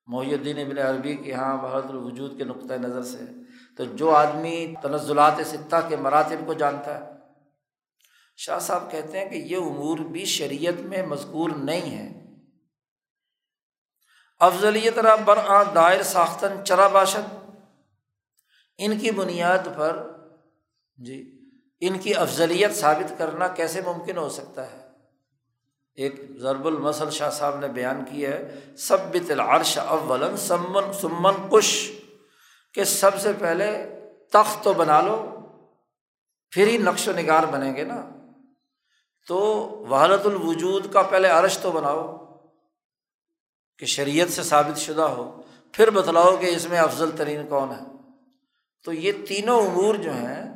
[0.07, 3.40] محی الدین ابن عربی کے یہاں وحدت الوجود کے نقطۂ نظر سے
[3.81, 7.13] تو جو آدمی تنزلات سطح کے مراتب کو جانتا ہے،
[8.37, 12.09] شاہ صاحب کہتے ہیں کہ یہ امور بھی شریعت میں مذکور نہیں ہے
[14.41, 17.35] افضلیت را برآ دائر ساختن چرا باشد۔
[18.79, 20.11] ان کی بنیاد پر
[20.97, 21.41] جی
[21.81, 24.79] ان کی افضلیت ثابت کرنا کیسے ممکن ہو سکتا ہے؟
[25.95, 31.93] ایک ضرب المسل شاہ صاحب نے بیان کیا ہے سب العرش اول سمن سمن کش
[32.75, 33.87] کہ سب سے پہلے
[34.33, 35.37] تخت تو بنا لو،
[36.51, 38.11] پھر ہی نقش و نگار بنیں گے نا۔
[39.27, 39.37] تو
[39.91, 42.27] وحلت الوجود کا پہلے عرش تو بناؤ،
[43.79, 47.97] کہ شریعت سے ثابت شدہ ہو۔ پھر بتلاؤ کہ اس میں افضل ترین کون ہے۔
[48.85, 50.53] تو یہ تینوں امور جو ہیں،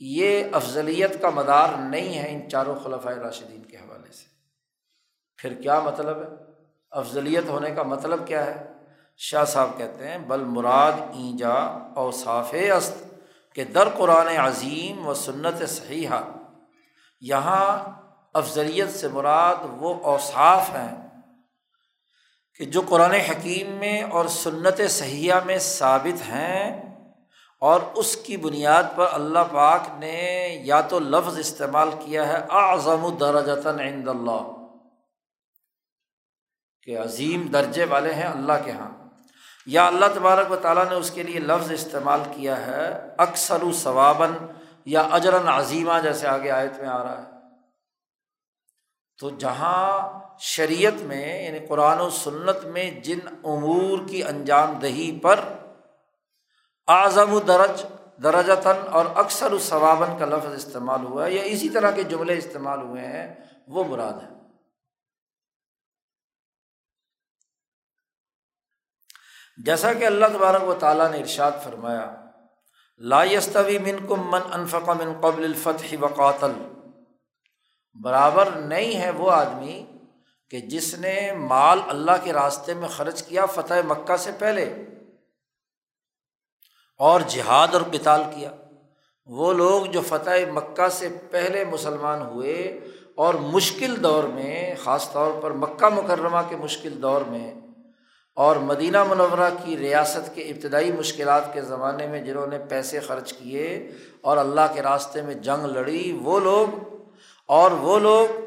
[0.00, 4.26] یہ افضلیت کا مدار نہیں ہے ان چاروں خلفۂ راشدین کے حوالے سے۔
[5.36, 6.28] پھر کیا مطلب ہے؟
[6.90, 8.73] افضلیت ہونے کا مطلب کیا ہے؟
[9.20, 11.54] شاہ صاحب کہتے ہیں، بل مراد اینجا
[11.96, 13.02] او صاف است
[13.56, 16.20] کہ در قرآن عظیم و سنت صحیحہ،
[17.22, 17.68] یہاں
[18.34, 20.94] افضلیت سے مراد وہ اوصاف ہیں
[22.60, 26.64] کہ جو قرآن حکیم میں اور سنت صحیحہ میں ثابت ہیں
[27.62, 30.18] اور اس کی بنیاد پر اللہ پاک نے
[30.64, 34.42] یا تو لفظ استعمال کیا ہے، اعظم درجتاً عند اللہ،
[36.82, 38.90] کہ عظیم درجے والے ہیں اللہ کے یہاں
[39.66, 43.72] یا اللہ تبارک و تعالیٰ نے اس کے لیے لفظ استعمال کیا ہے، اکثر و
[43.72, 44.30] ثواباً
[44.84, 47.34] یا اجراً عظیمہ جیسے آگے آیت میں آ رہا ہے۔
[49.18, 55.40] تو جہاں شریعت میں یعنی قرآن و سنت میں جن امور کی انجام دہی پر
[56.88, 57.84] اعظم و درج،
[58.22, 62.38] درجتاً اور اکثر و ثواباً کا لفظ استعمال ہوا ہے، یا اسی طرح کے جملے
[62.38, 63.34] استعمال ہوئے ہیں،
[63.68, 64.33] وہ مراد ہے۔
[69.56, 72.14] جیسا کہ اللہ تبارک و تعالیٰ نے ارشاد فرمایا،
[72.98, 76.52] لا یستوی من کم من انفق من قبل الفتح و قاتل۔
[78.02, 79.86] برابر نہیں ہے وہ آدمی
[80.50, 84.84] کہ جس نے مال اللہ کے راستے میں خرچ کیا فتح مکہ سے پہلے
[86.98, 88.50] اور جہاد اور قتال کیا۔
[89.26, 92.80] وہ لوگ جو فتح مکہ سے پہلے مسلمان ہوئے
[93.16, 97.54] اور مشکل دور میں، خاص طور پر مکہ مکرمہ کے مشکل دور میں
[98.34, 103.32] اور مدینہ منورہ کی ریاست کے ابتدائی مشکلات کے زمانے میں جنہوں نے پیسے خرچ
[103.32, 106.94] کیے اور اللہ کے راستے میں جنگ لڑی، وہ لوگ
[107.48, 108.40] اور وہ لوگ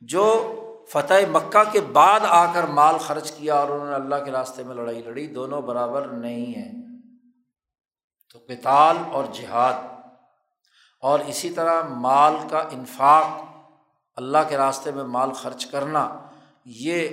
[0.00, 0.54] جو
[0.88, 4.62] فتح مکہ کے بعد آ کر مال خرچ کیا اور انہوں نے اللہ کے راستے
[4.62, 6.82] میں لڑائی لڑی، دونوں برابر نہیں ہیں۔
[8.32, 9.74] تو کتال اور جہاد
[11.00, 13.26] اور اسی طرح مال کا انفاق،
[14.16, 16.18] اللہ کے راستے میں مال خرچ کرنا،
[16.64, 17.08] یہ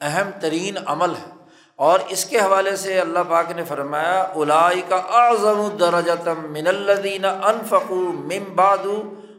[0.00, 1.37] اہم ترین عمل ہے۔
[1.78, 7.24] اور اس کے حوالے سے اللہ پاک نے فرمایا الائی کا اعظم درجتم من الدین
[7.24, 8.86] انفقو ممباد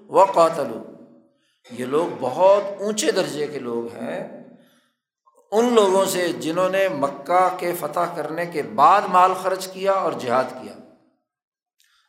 [0.10, 0.71] و قاتل
[1.71, 4.43] یہ لوگ بہت اونچے درجے کے لوگ ہیں۔
[5.52, 10.12] ان لوگوں سے جنہوں نے مکہ کے فتح کرنے کے بعد مال خرچ کیا اور
[10.12, 10.73] جہاد کیا۔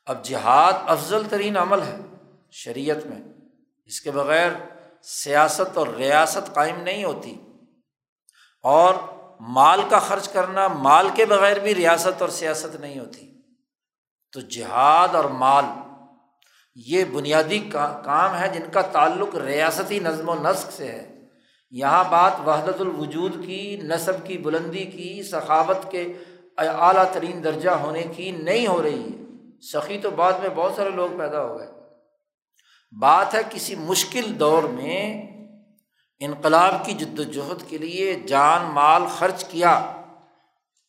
[0.06, 1.96] اب جہاد افضل ترین عمل ہے
[2.50, 3.32] شریعت میں۔
[3.86, 4.50] اس کے بغیر
[5.02, 7.36] سیاست اور ریاست قائم نہیں ہوتی۔
[8.62, 8.94] اور
[9.40, 13.33] مال کا خرچ کرنا، مال کے بغیر بھی ریاست اور سیاست نہیں ہوتی۔
[14.33, 15.64] تو جہاد اور مال،
[16.74, 17.59] یہ بنیادی
[18.03, 21.20] کام ہے جن کا تعلق ریاستی نظم و نسق سے ہے۔
[21.70, 26.12] یہاں بات وحدت الوجود کی، نصب کی، بلندی کی ثقافت کے
[26.59, 29.24] اعلیٰ ترین درجہ ہونے کی نہیں ہو رہی ہے۔
[29.61, 31.68] سخی تو بعد میں بہت سارے لوگ پیدا ہو گئے۔
[33.00, 35.29] بات ہے کسی مشکل دور میں
[36.20, 39.92] انقلاب کی جد وجہد کے لیے جان، مال خرچ کیا۔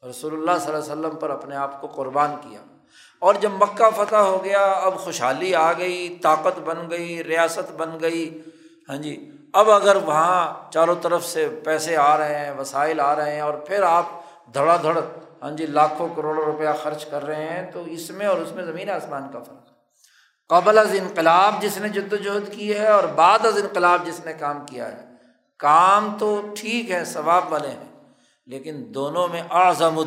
[0.10, 2.60] رسول اللہ صلی اللہ علیہ وسلم پر اپنے آپ کو قربان کیا۔
[3.20, 7.89] اور جب مکہ فتح ہو گیا، اب خوشحالی آ گئی، طاقت بن گئی، ریاست بن
[8.02, 8.41] گئی۔
[8.89, 13.34] ہاں جی اب اگر وہاں چاروں طرف سے پیسے آ رہے ہیں، وسائل آ رہے
[13.34, 14.06] ہیں اور پھر آپ
[14.54, 15.00] دھڑا دھڑ
[15.41, 18.63] ہاں جی لاکھوں کروڑوں روپیہ خرچ کر رہے ہیں، تو اس میں اور اس میں
[18.63, 19.70] زمین آسمان کا فرق۔
[20.50, 24.34] قبل از انقلاب جس نے جد وجہد کی ہے اور بعد از انقلاب جس نے
[24.34, 25.11] کام کیا ہے۔
[25.62, 27.89] کام تو ٹھیک ہے، ثواب والے ہیں،
[28.47, 30.04] لیکن دونوں میں اعظم و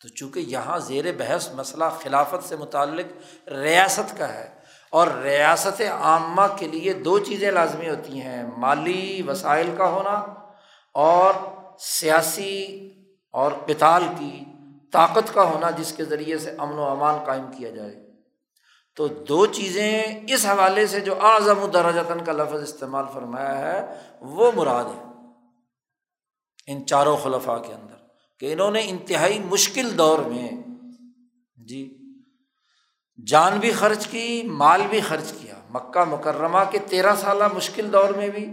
[0.00, 4.48] تو چونکہ یہاں زیر بحث مسئلہ خلافت سے متعلق ریاست کا ہے،
[4.92, 10.16] اور ریاست عامہ کے لیے دو چیزیں لازمی ہوتی ہیں، مالی وسائل کا ہونا
[10.94, 11.34] اور
[11.80, 12.56] سیاسی
[13.34, 14.44] اور کتال کی
[14.92, 18.05] طاقت کا ہونا، جس کے ذریعے سے امن و امان قائم کیا جائے۔
[18.96, 23.86] تو دو چیزیں اس حوالے سے جو اعظم الدراجتن کا لفظ استعمال فرمایا ہے،
[24.20, 25.02] وہ مراد ہے
[26.66, 27.94] ان چاروں خلفاء کے اندر
[28.38, 30.48] کہ انہوں نے انتہائی مشکل دور میں
[31.56, 31.98] جی
[33.26, 38.08] جان بھی خرچ کی، مال بھی خرچ کیا۔ مکہ مکرمہ کے تیرہ سالہ مشکل دور
[38.08, 38.46] میں بھی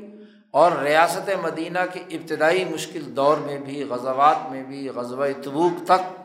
[0.51, 6.22] اور ریاست مدینہ کے ابتدائی مشکل دور میں بھی، غزوات میں بھی، غزوہ تبوک تک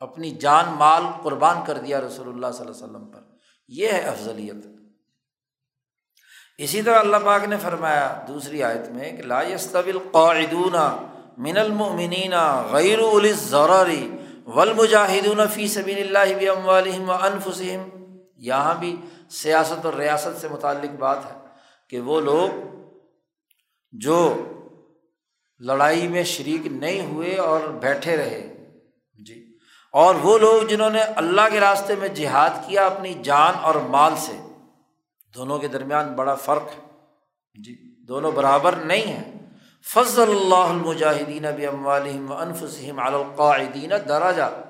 [0.00, 3.20] اپنی جان مال قربان کر دیا رسول اللہ صلی اللہ علیہ وسلم پر۔
[3.68, 4.66] یہ ہے افضلیت۔
[6.58, 10.76] اسی طرح اللہ پاک نے فرمایا دوسری آیت میں کہ لا يستوي القاعدون
[11.38, 12.34] من المؤمنین
[12.70, 14.10] غیر الضراری
[14.46, 17.88] والمجاہدون فی سبیل اللہ باموالہم وانفسہم
[18.36, 18.96] یہاں بھی
[19.30, 21.38] سیاست اور ریاست سے متعلق بات ہے
[21.88, 22.48] کہ وہ لوگ
[23.92, 24.34] جو
[25.58, 28.53] لڑائی میں شریک نہیں ہوئے اور بیٹھے رہے۔
[29.94, 34.12] اور وہ لوگ جنہوں نے اللہ کے راستے میں جہاد کیا اپنی جان اور مال
[34.16, 34.32] سے،
[35.34, 36.98] دونوں کے درمیان بڑا فرق ہے۔
[37.62, 39.32] جی دونوں برابر نہیں ہیں۔
[39.94, 44.62] فضل اللہ المجاہدین اب اموالم انفسم القاعدین، دراجہ،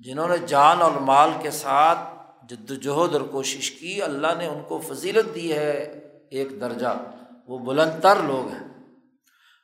[0.00, 1.98] جنہوں نے جان اور مال کے ساتھ
[2.48, 6.00] جد وجہد اور کوشش کی، اللہ نے ان کو فضیلت دی ہے
[6.30, 6.96] ایک درجہ۔
[7.48, 8.69] وہ بلند تر لوگ ہیں۔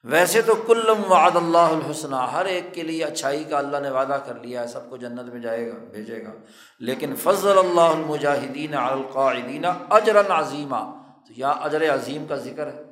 [0.09, 4.19] ویسے تو کلم وعد اللہ الحسن ہر ایک کے لیے اچھائی کا اللہ نے وعدہ
[4.27, 6.31] کر لیا ہے، سب کو جنت میں جائے گا، بھیجے گا۔
[6.79, 12.83] لیکن فضل اللہ المجاہدین القاعدین اجر عظیمہ تو یا اجر عظیم کا ذکر ہے۔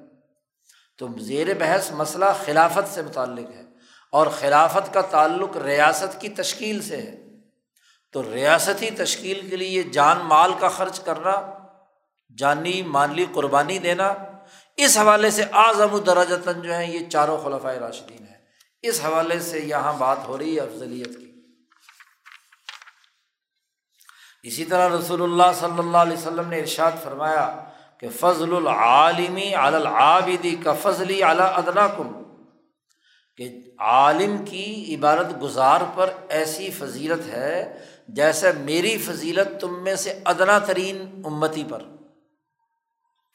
[0.98, 3.62] تو زیر بحث مسئلہ خلافت سے متعلق ہے
[4.12, 7.24] اور خلافت کا تعلق ریاست کی تشکیل سے ہے۔
[8.12, 11.52] تو ریاستی تشکیل کے لیے جان مال کا خرچ کرنا،
[12.38, 14.14] جانی مالی قربانی دینا
[14.76, 18.44] اس حوالے سے اعظم الدراجتاً جو ہیں یہ چاروں خلفۂ راشدین ہیں۔
[18.82, 21.30] اس حوالے سے یہاں بات ہو رہی ہے افضلیت کی۔
[24.42, 27.64] اسی طرح رسول اللہ صلی اللہ علیہ وسلم نے ارشاد فرمایا
[28.00, 32.22] کہ فضل العالمی العابدی کا فضلی اعلیٰ ادناکم،
[33.36, 40.20] کہ عالم کی عبارت گزار پر ایسی فضیلت ہے جیسے میری فضیلت تم میں سے
[40.24, 41.82] ادنا ترین امتی پر۔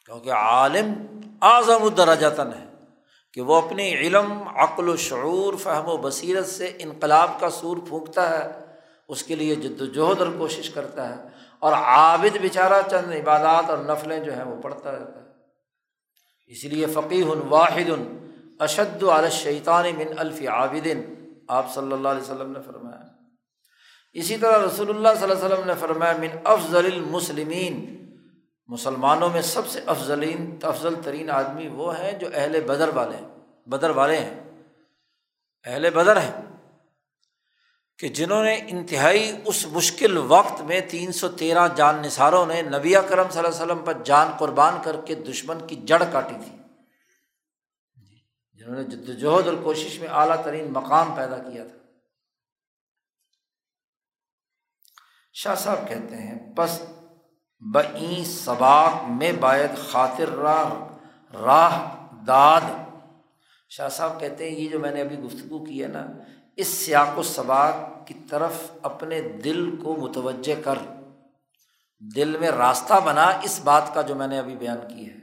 [0.06, 0.93] کیونکہ عالم
[1.41, 2.65] اعظم الدراجتاً ہے
[3.34, 8.30] کہ وہ اپنی علم، عقل و شعور، فہم و بصیرت سے انقلاب کا سور پھونکتا
[8.30, 8.52] ہے،
[9.08, 11.28] اس کے لیے جد وجہد اور کوشش کرتا ہے
[11.60, 15.28] اور عابد بیچارہ چند عبادات اور نفلیں جو ہیں وہ پڑھتا رہتا ہے۔
[16.47, 17.89] اس لیے فقی واحد
[18.60, 21.02] اشد الشیطان من الف عابدن
[21.47, 23.02] آپ صلی اللہ علیہ وسلم نے فرمایا۔
[24.13, 27.99] اسی طرح رسول اللہ صلی اللہ علیہ وسلم نے فرمایا، من افضل المسلمین
[28.70, 33.28] مسلمانوں میں سب سے افضلین، افضل ترین آدمی وہ ہیں جو اہل بدر والے ہیں،
[33.70, 34.40] بدر والے ہیں۔
[35.66, 36.42] اہل بدر ہیں۔
[37.98, 42.94] کہ جنہوں نے انتہائی اس مشکل وقت میں تین سو تیرہ جان نثاروں نے نبی
[43.10, 46.58] کرم صلی اللہ علیہ وسلم پر جان قربان کر کے دشمن کی جڑ کاٹی تھی۔
[48.54, 51.78] جنہوں نے جد وجہد اور کوشش میں اعلیٰ ترین مقام پیدا کیا تھا۔
[55.34, 56.82] شاہ صاحب کہتے ہیں بس
[57.60, 60.88] بئی سباق میں باعث خاطر راہ
[61.34, 61.89] راہ
[62.28, 62.62] داد۔
[63.69, 66.06] شاہ صاحب کہتے ہیں، یہ جو میں نے ابھی گفتگو کی ہے نا،
[66.56, 67.74] اس سیاق و سباق
[68.08, 70.80] کی طرف اپنے دل کو متوجہ کر۔
[72.15, 75.15] دل میں راستہ بنا اس بات کا جو میں نے ابھی بیان کی ہے۔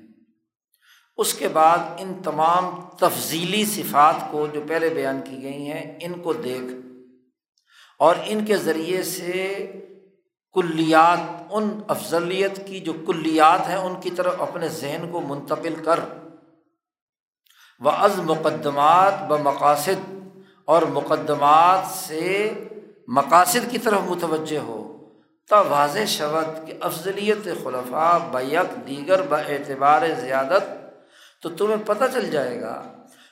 [1.16, 6.20] اس کے بعد ان تمام تفضیلی صفات کو جو پہلے بیان کی گئی ہیں، ان
[6.20, 6.74] کو دیکھ۔
[7.98, 9.72] اور ان کے ذریعے سے
[10.56, 16.00] کلیات، ان افضلیت کی جو کلیات ہیں، ان کی طرف اپنے ذہن کو منتقل کر۔
[17.80, 20.14] و از مقدمات ب مقاصد،
[20.64, 22.54] اور مقدمات سے
[23.08, 25.10] مقاصد کی طرف متوجہ ہو۔
[25.48, 30.64] تو واضح شبد کہ افضلیت خلفاء بیک دیگر ب اعتبار زیادت،
[31.42, 32.82] تو تمہیں پتہ چل جائے گا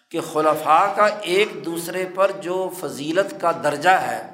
[0.09, 4.34] کہ خلفاء کا ایک دوسرے پر جو فضیلت کا درجہ ہے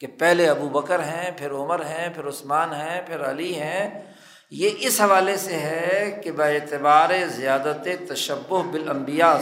[0.00, 4.02] کہ پہلے ابو بکر ہیں، پھر عمر ہیں، پھر عثمان ہیں، پھر علی ہیں،
[4.50, 9.36] یہ اس حوالے سے ہے کہ با اعتبار زیادت تشبہ بالانبیاء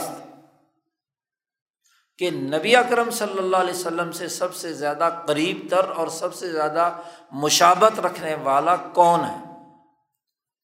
[2.17, 6.33] کہ نبی اکرم صلی اللہ علیہ وسلم سے سب سے زیادہ قریب تر اور سب
[6.33, 7.01] سے زیادہ
[7.31, 9.37] مشابت رکھنے والا کون ہے؟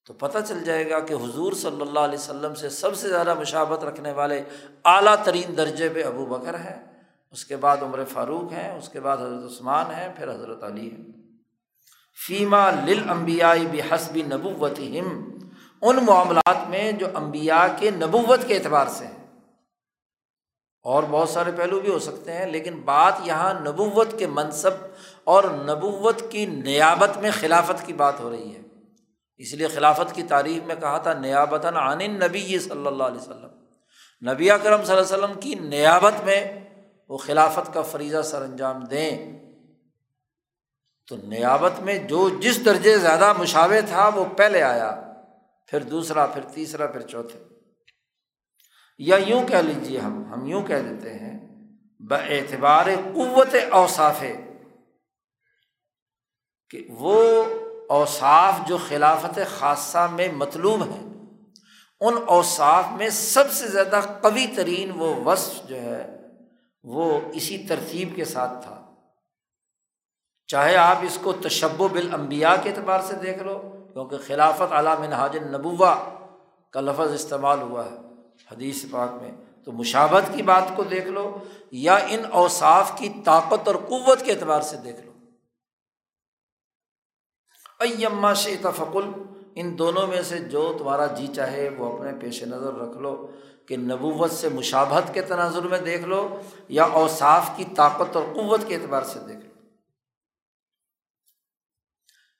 [0.05, 3.33] تو پتہ چل جائے گا کہ حضور صلی اللہ علیہ وسلم سے سب سے زیادہ
[3.33, 4.43] مشابت رکھنے والے
[4.85, 6.90] اعلیٰ ترین درجے پہ ابو بکر ہیں۔
[7.31, 10.91] اس کے بعد عمر فاروق ہیں، اس کے بعد حضرت عثمان ہیں، پھر حضرت علی
[10.91, 11.05] ہیں۔
[12.27, 15.37] فیما لل امبیائی بھی حسبی نبوت ہم
[15.81, 19.39] ان معاملات میں جو امبیا کے نبوت کے اعتبار سے ہیں۔
[20.83, 24.71] اور بہت سارے پہلو بھی ہو سکتے ہیں، لیکن بات یہاں نبوت کے منصب
[25.23, 28.61] اور نبوت کی نیابت میں خلافت کی بات ہو رہی ہے۔
[29.37, 33.61] اس لیے خلافت کی تعریف میں کہا تھا، نیابتاً عن نبی صلی اللہ علیہ وسلم۔
[34.31, 36.60] نبی اکرم صلی اللہ علیہ وسلم کی نیابت میں
[37.11, 39.39] وہ خلافت کا فریضہ سر انجام دیں۔
[41.07, 45.13] تو نیابت میں جو جس درجے زیادہ مشاوے تھا وہ پہلے آیا،
[45.67, 47.39] پھر دوسرا، پھر تیسرا، پھر چوتھے۔
[48.97, 51.39] یا یوں کہہ لیجیے ہم ہم یوں کہہ دیتے ہیں
[51.99, 54.23] ب اعتبار قوت اوصاف
[56.69, 57.45] کہ وہ
[57.89, 61.13] اوصاف جو خلافت خاصہ میں مطلوب ہیں،
[61.99, 66.20] ان اوصاف میں سب سے زیادہ قوی ترین وہ وصف جو ہے
[66.83, 68.93] وہ اسی ترتیب کے ساتھ تھا۔
[70.47, 73.59] چاہے آپ اس کو تشب و بالانبیاء کے اعتبار سے دیکھ لو،
[73.93, 76.03] کیونکہ خلافت علام منہاج نبوا
[76.69, 77.97] کا لفظ استعمال ہوا ہے
[78.51, 79.31] حدیث پاک میں۔
[79.65, 81.37] تو مشابت کی بات کو دیکھ لو
[81.71, 85.11] یا ان اوصاف کی طاقت اور قوت کے اعتبار سے دیکھ لو۔
[87.79, 88.57] ایما سے
[89.55, 93.31] ان دونوں میں سے جو تمہارا جی چاہے وہ اپنے پیش نظر رکھ لو
[93.65, 98.59] کہ نبوت سے مشابہت کے تناظر میں دیکھ لو یا اوصاف کی طاقت اور قوت
[98.67, 99.51] کے اعتبار سے دیکھ لو۔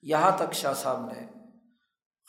[0.02, 1.28] یہاں تک شاہ صاحب نے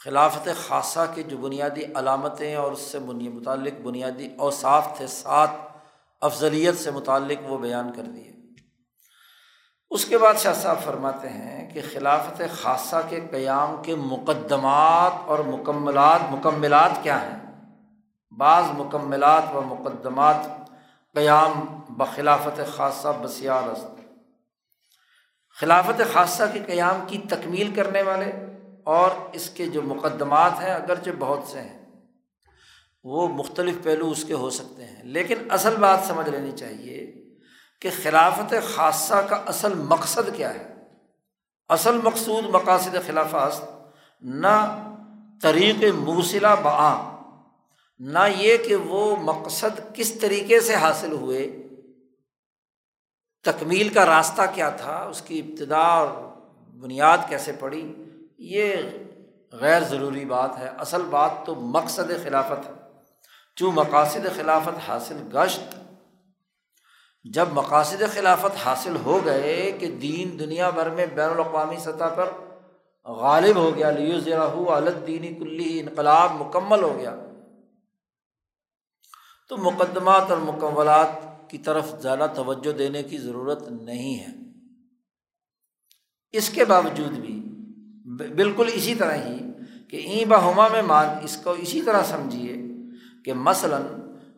[0.05, 5.51] خلافت خاصہ کی جو بنیادی علامتیں اور اس سے متعلق بنیادی اوصاف تھے، سات
[6.21, 8.32] افضلیت سے متعلق وہ بیان کر دیے۔
[9.93, 15.39] اس کے بعد شاہ صاحب فرماتے ہیں کہ خلافت خاصہ کے قیام کے مقدمات اور
[15.39, 17.61] مکملات مکملات کیا ہیں؟
[18.39, 20.37] بعض مکملات و مقدمات
[21.15, 21.53] قیام
[21.89, 23.87] بخلافت خاصہ بسیار است۔
[25.61, 28.33] خلافت خاصہ کے قیام کی تکمیل کرنے والے
[28.85, 31.91] اور اس کے جو مقدمات ہیں، اگرچہ بہت سے ہیں،
[33.05, 37.22] وہ مختلف پہلو اس کے ہو سکتے ہیں۔ لیکن اصل بات سمجھ لینی چاہیے
[37.83, 40.75] کہ خلافت خاصہ کا اصل مقصد کیا ہے؟
[41.69, 43.65] اصل مقصود مقاصد خلافت
[44.21, 44.89] نہ
[45.43, 47.17] طریق موصلہ بعام
[47.99, 51.63] نہ یہ کہ وہ مقصد کس طریقے سے حاصل ہوئے،
[53.43, 56.23] تکمیل کا راستہ کیا تھا، اس کی ابتدا اور
[56.73, 57.95] بنیاد کیسے پڑی،
[58.39, 58.77] یہ
[59.53, 62.73] غیر ضروری بات ہے۔ اصل بات تو مقصد خلافت ہے۔
[63.57, 65.75] چوں مقاصد خلافت حاصل گشت
[67.25, 72.31] جب مقاصد خلافت حاصل ہو گئے کہ دین دنیا بھر میں بین الاقوامی سطح پر
[73.05, 77.17] غالب ہو گیا لیو ذرا دینی کلی انقلاب مکمل ہو گیا،
[79.49, 81.09] تو مقدمات اور مکملات
[81.51, 84.33] کی طرف زیادہ توجہ دینے کی ضرورت نہیں ہے۔
[86.33, 87.41] اس کے باوجود بھی
[88.35, 89.39] بالکل اسی طرح ہی
[89.89, 92.57] کہ این بہما میں مان اس کو اسی طرح سمجھیے
[93.25, 93.83] کہ مثلاً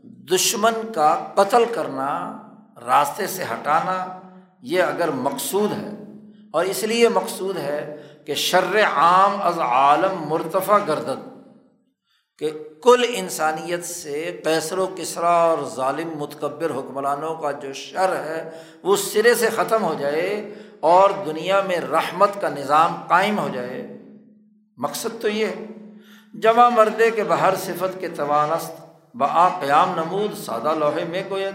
[0.04, 2.40] دشمن کا قتل کرنا
[2.86, 3.96] راستے سے ہٹانا
[4.62, 5.90] یہ اگر مقصود ہے،
[6.50, 7.80] اور اس لیے مقصود ہے
[8.26, 11.32] کہ شر عام از عالم مرتفع گردد
[12.40, 12.50] کہ
[12.82, 18.50] کل انسانیت سے کیسر و کسرا اور ظالم متکبر حکمرانوں کا جو شر ہے،
[18.82, 20.28] وہ سرے سے ختم ہو جائے
[20.88, 23.82] اور دنیا میں رحمت کا نظام قائم ہو جائے۔
[24.78, 25.66] مقصد تو یہ ہے
[26.34, 28.80] جمع مردے کے بہر صفت کے توانست
[29.14, 31.54] با قیام نمود، سادہ لوہے میں کویت۔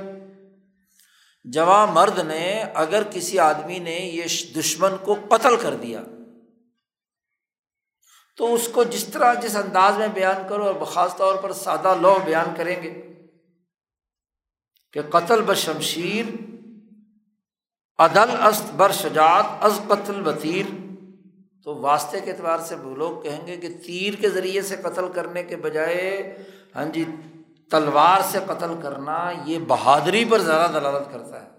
[1.45, 6.01] جواں مرد نے اگر کسی آدمی نے یہ دشمن کو قتل کر دیا،
[8.37, 11.95] تو اس کو جس طرح جس انداز میں بیان کرو اور خاص طور پر سادہ
[12.01, 12.91] لو بیان کریں گے
[14.93, 16.25] کہ قتل بشمشیر
[17.99, 20.65] عدل است بر شجاعت، از قتل بطیر
[21.65, 25.11] تو واسطے کے اعتبار سے وہ لوگ کہیں گے کہ تیر کے ذریعے سے قتل
[25.13, 26.07] کرنے کے بجائے
[26.75, 27.03] ہاں جی
[27.71, 31.49] تلوار سے قتل کرنا یہ بہادری پر زیادہ دلالت کرتا ہے۔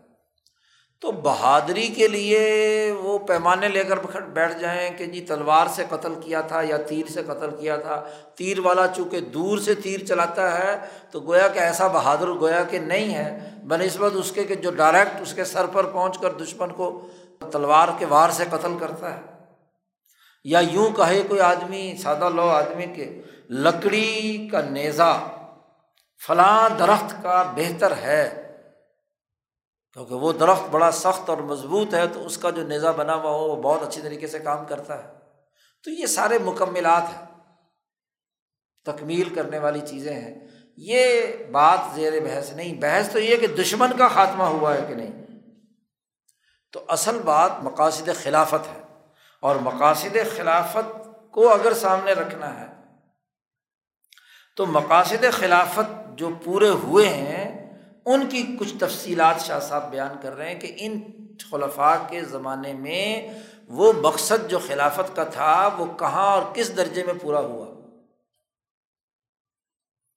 [1.01, 6.15] تو بہادری کے لیے وہ پیمانے لے کر بیٹھ جائیں کہ جی تلوار سے قتل
[6.25, 8.05] کیا تھا یا تیر سے قتل کیا تھا۔
[8.35, 10.79] تیر والا چونکہ دور سے تیر چلاتا ہے
[11.11, 14.71] تو گویا کہ ایسا بہادر گویا کہ نہیں ہے۔ بہ نسبت اس کے کہ جو
[14.71, 17.09] ڈائریکٹ اس کے سر پر پہنچ کر دشمن کو
[17.53, 19.21] تلوار کے وار سے قتل کرتا ہے۔
[20.45, 25.17] یا یوں کہے کوئی آدمی، سادہ لو آدمی کے، لکڑی کا نیزا
[26.27, 28.47] فلاں درخت کا بہتر ہے۔
[29.93, 33.31] کیونکہ وہ درخت بڑا سخت اور مضبوط ہے، تو اس کا جو نیزا بنا ہوا
[33.31, 35.09] ہو، وہ بہت اچھی طریقے سے کام کرتا ہے۔
[35.85, 37.27] تو یہ سارے مکملات ہیں۔
[38.85, 43.97] تکمیل کرنے والی چیزیں ہیں۔ یہ بات زیر بحث نہیں، بحث تو یہ کہ دشمن
[43.97, 45.27] کا خاتمہ ہوا ہے کہ نہیں۔
[46.73, 48.83] تو اصل بات مقاصد خلافت ہے۔
[49.41, 52.67] اور مقاصد خلافت کو اگر سامنے رکھنا ہے،
[54.57, 57.45] تو مقاصد خلافت جو پورے ہوئے ہیں،
[58.07, 61.01] ان کی کچھ تفصیلات شاہ صاحب بیان کر رہے ہیں کہ ان
[61.51, 63.33] خلفاء کے زمانے میں
[63.69, 67.67] وہ مقصد جو خلافت کا تھا، وہ کہاں اور کس درجے میں پورا ہوا؟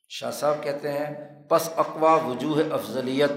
[0.09, 1.09] شاہ صاحب کہتے ہیں،
[1.49, 3.31] پس اقوا وجوہ افضلیت۔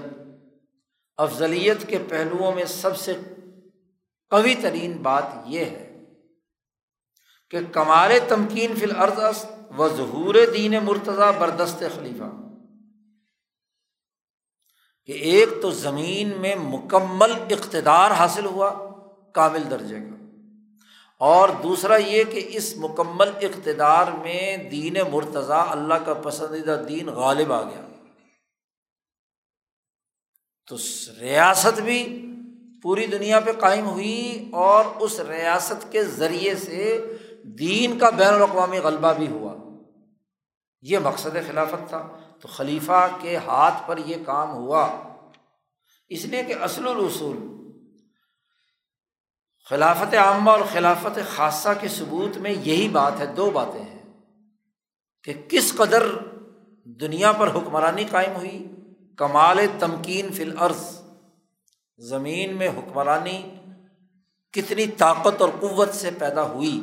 [1.17, 3.13] افضلیت کے پہلوؤں میں سب سے
[4.29, 5.83] قوی ترین بات یہ ہے
[7.49, 9.45] کہ کمال تمکین فی الارض
[9.77, 12.46] و ظہور دین مرتضیٰ بردست خلیفہ۔
[15.07, 18.91] کہ ایک تو زمین میں مکمل اقتدار حاصل ہوا
[19.33, 20.25] کامل درجے کا۔
[21.19, 27.53] اور دوسرا یہ کہ اس مکمل اقتدار میں دین مرتضیٰ اللہ کا پسندیدہ دین غالب
[27.53, 27.81] آ گیا۔
[30.67, 30.75] تو
[31.19, 32.25] ریاست بھی
[32.83, 37.05] پوری دنیا پہ قائم ہوئی اور اس ریاست کے ذریعے سے
[37.43, 39.55] دین کا بین الاقوامی غلبہ بھی ہوا۔
[40.81, 44.89] یہ مقصد خلافت تھا۔ تو خلیفہ کے ہاتھ پر یہ کام ہوا۔
[46.09, 47.37] اس لیے کہ اصل الرسول
[49.69, 54.03] خلافت عامہ اور خلافت خاصہ کے ثبوت میں یہی بات ہے، دو باتیں ہیں
[55.23, 56.03] کہ کس قدر
[56.85, 58.67] دنیا پر حکمرانی قائم ہوئی۔
[59.17, 61.01] کمال تمکین فی الارض،
[61.97, 63.55] زمین میں حکمرانی
[64.53, 66.81] کتنی طاقت اور قوت سے پیدا ہوئی۔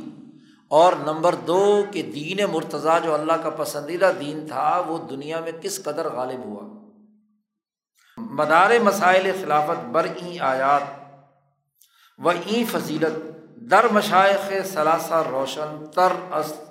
[0.74, 5.52] اور نمبر دو کہ دین مرتضیٰ جو اللہ کا پسندیدہ دین تھا، وہ دنیا میں
[5.62, 6.62] کس قدر غالب ہوا؟
[8.18, 10.82] مدار مسائل خلافت، بر این آیات
[12.18, 13.16] و این فضیلت،
[13.70, 16.62] در مشائق ثلاثہ روشن، تر است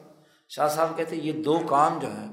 [0.50, 2.30] شاہ صاحب کہتے یہ دو کام جو ہیں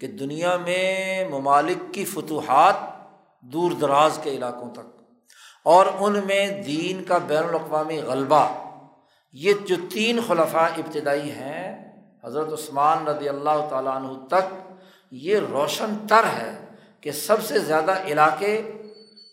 [0.00, 2.90] کہ دنیا میں ممالک کی فتوحات
[3.44, 4.88] دور دراز کے علاقوں تک
[5.66, 8.46] اور ان میں دین کا بین الاقوامی غلبہ
[9.34, 11.92] یہ جو تین خلفاء ابتدائی ہیں،
[12.24, 14.54] حضرت عثمان رضی اللہ تعالیٰ عنہ تک،
[15.12, 16.52] یہ روشن تر ہے
[17.00, 18.60] کہ سب سے زیادہ علاقے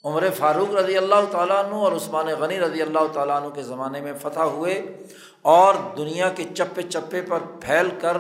[0.06, 4.02] عمر فاروق رضی اللہ تعالیٰ عنہ اور عثمان غنی رضی اللہ تعالیٰ عنہ کے زمانے
[4.02, 4.74] میں فتح ہوئے
[5.42, 8.18] اور دنیا کے چپے چپے پر پھیل کر،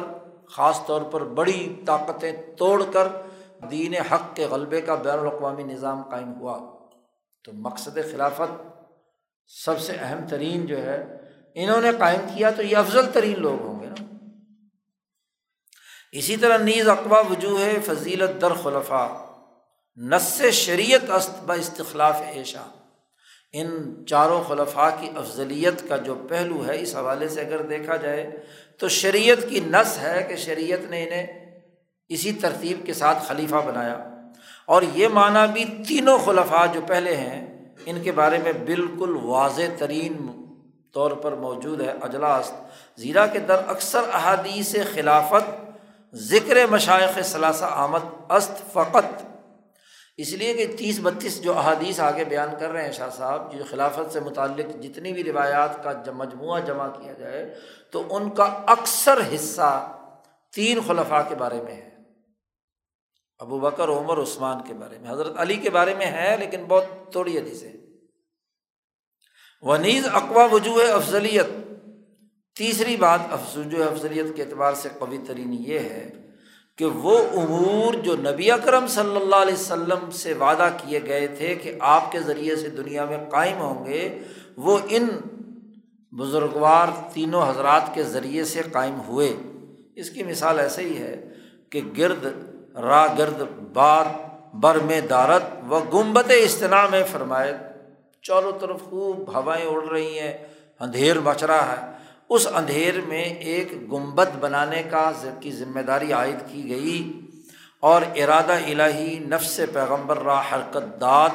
[0.47, 3.07] خاص طور پر بڑی طاقتیں توڑ کر،
[3.71, 6.57] دین حق کے غلبے کا بین الاقوامی نظام قائم ہوا۔
[7.45, 8.61] تو مقصد خلافت
[9.47, 10.97] سب سے اہم ترین جو ہے
[11.55, 14.03] انہوں نے قائم کیا تو یہ افضل ترین لوگ ہوں گے نا۔
[16.11, 19.25] اسی طرح نیز اقوا وجوہ فضیلت در خلفا
[19.97, 22.63] نس شریعت است ب استخلاف ایشا
[23.53, 28.31] ان چاروں خلفاء کی افضلیت کا جو پہلو ہے، اس حوالے سے اگر دیکھا جائے
[28.77, 31.27] تو شریعت کی نس ہے کہ شریعت نے انہیں
[32.07, 33.97] اسی ترتیب کے ساتھ خلیفہ بنایا۔
[34.65, 39.61] اور یہ معنی بھی تینوں خلفاء جو پہلے ہیں، ان کے بارے میں بالکل واضح
[39.77, 40.38] ترین
[40.93, 42.51] طور پر موجود ہے اجلاس،
[42.97, 45.51] زیرہ کے در اکثر احادیث خلافت،
[46.15, 49.21] ذکر مشائق ثلاثہ آمد، است فقط۔
[50.17, 53.63] اس لیے کہ تیس بتیس جو احادیث آگے بیان کر رہے ہیں شاہ صاحب، جو
[53.69, 57.55] خلافت سے متعلق جتنی بھی روایات کا مجموعہ جمع کیا جائے،
[57.91, 59.95] تو ان کا اکثر حصہ
[60.55, 61.89] تین خلفاء کے بارے میں ہے۔
[63.39, 67.11] ابو بکر، عمر، عثمان کے بارے میں، حضرت علی کے بارے میں ہے، لیکن بہت
[67.11, 67.78] تھوڑی حدیثیں
[69.61, 71.47] ونیز اقوا وجوہ افضلیت
[72.57, 76.09] تیسری بات افزو افضلیت کے اعتبار سے قوی ترین یہ ہے
[76.77, 81.55] کہ وہ امور جو نبی اکرم صلی اللہ علیہ وسلم سے وعدہ کیے گئے تھے
[81.55, 84.19] کہ آپ کے ذریعے سے دنیا میں قائم ہوں گے،
[84.57, 85.07] وہ ان
[86.11, 89.33] بزرگوار تینوں حضرات کے ذریعے سے قائم ہوئے۔
[89.95, 91.29] اس کی مثال ایسے ہی ہے
[91.69, 92.25] کہ گرد
[92.75, 93.41] را گرد
[93.73, 94.05] باد
[94.53, 97.57] بر میں دارت و گمبت اجتناع میں فرمائے
[98.21, 100.33] چاروں طرف خوب ہوائیں اڑ رہی ہیں،
[100.79, 101.91] اندھیر مچ رہا ہے۔
[102.29, 107.21] اس اندھیر میں ایک گنبد بنانے کا کی ذمہ داری عائد کی گئی
[107.79, 111.29] اور ارادہ الہی نفس پیغمبر را حرکت داد۔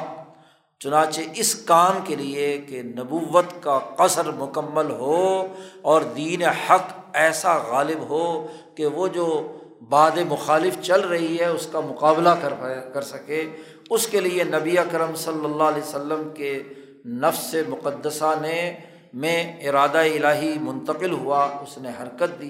[0.79, 5.47] چنانچہ اس کام کے لیے کہ نبوت کا قصر مکمل ہو
[5.81, 9.57] اور دین حق ایسا غالب ہو کہ وہ جو
[9.89, 12.53] باد مخالف چل رہی ہے، اس کا مقابلہ کر
[12.93, 13.43] کر سکے۔
[13.89, 16.63] اس کے لیے نبی اکرم صلی اللہ علیہ وسلم کے
[17.05, 18.75] نفس مقدسہ نے
[19.13, 22.49] میں ارادہ الہی منتقل ہوا، اس نے حرکت دی۔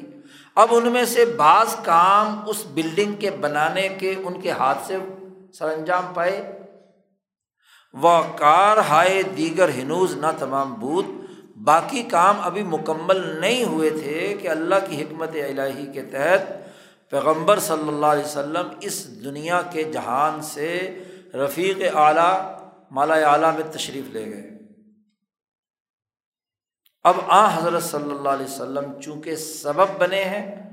[0.55, 4.97] اب ان میں سے بعض کام اس بلڈنگ کے بنانے کے ان کے ہاتھ سے
[5.53, 6.59] سر انجام پائے۔
[7.93, 11.05] وہ کار ہائے دیگر ہنوز نہ تمام بود۔
[11.63, 16.41] باقی کام ابھی مکمل نہیں ہوئے تھے کہ اللہ کی حکمت الہی کے تحت
[17.09, 21.03] پیغمبر صلی اللہ علیہ وسلم اس دنیا کے جہان سے
[21.35, 22.59] رفیق اعلیٰ
[22.91, 24.49] مالا اعلیٰ میں تشریف لے گئے۔
[27.03, 30.65] اب آ حضرت صلی اللہ علیہ وسلم چونکہ سبب بنے ہیں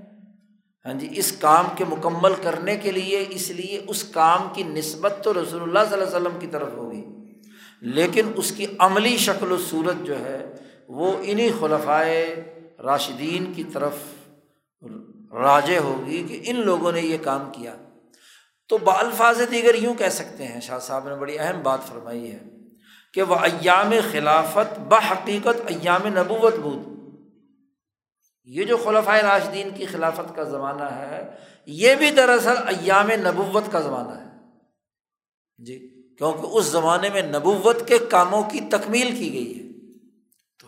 [0.86, 5.14] ہاں جی اس کام کے مکمل کرنے کے لیے، اس لیے اس کام کی نسبت
[5.24, 7.04] تو رسول اللہ صلی اللہ علیہ وسلم کی طرف ہوگی۔
[7.80, 10.52] لیکن اس کی عملی شکل و صورت جو ہے،
[10.88, 12.44] وہ انہیں خلفائے
[12.84, 13.96] راشدین کی طرف
[15.32, 17.76] راجے ہوگی کہ ان لوگوں نے یہ کام کیا۔
[18.72, 22.38] تو بالفاظ دیگر یوں کہہ سکتے ہیں، شاہ صاحب نے بڑی اہم بات فرمائی ہے
[23.14, 26.80] کہ وہ ایام خلافت بحقیقت ایام نبوت بود۔
[28.44, 31.30] یہ جو خلفۂ راشدین کی خلافت کا زمانہ ہے،
[31.66, 34.48] یہ بھی دراصل ایام نبوت کا زمانہ ہے۔
[35.58, 35.78] جی
[36.18, 39.90] کیونکہ اس زمانے میں نبوت کے کاموں کی تکمیل کی گئی ہے۔
[40.60, 40.66] تو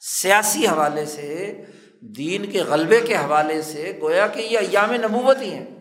[0.00, 1.64] سیاسی حوالے سے،
[2.00, 5.79] دین کے غلبے کے حوالے سے، گویا کہ یہ ایام نبوت ہی ہیں۔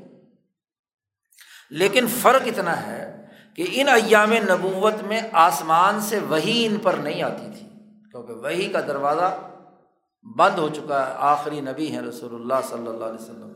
[1.71, 7.23] لیکن فرق اتنا ہے کہ ان ایام نبوت میں آسمان سے وہی ان پر نہیں
[7.23, 7.67] آتی تھی،
[8.11, 9.37] کیونکہ وہی کا دروازہ
[10.37, 13.53] بند ہو چکا ہے، آخری نبی ہیں رسول اللہ صلی اللہ علیہ وسلم۔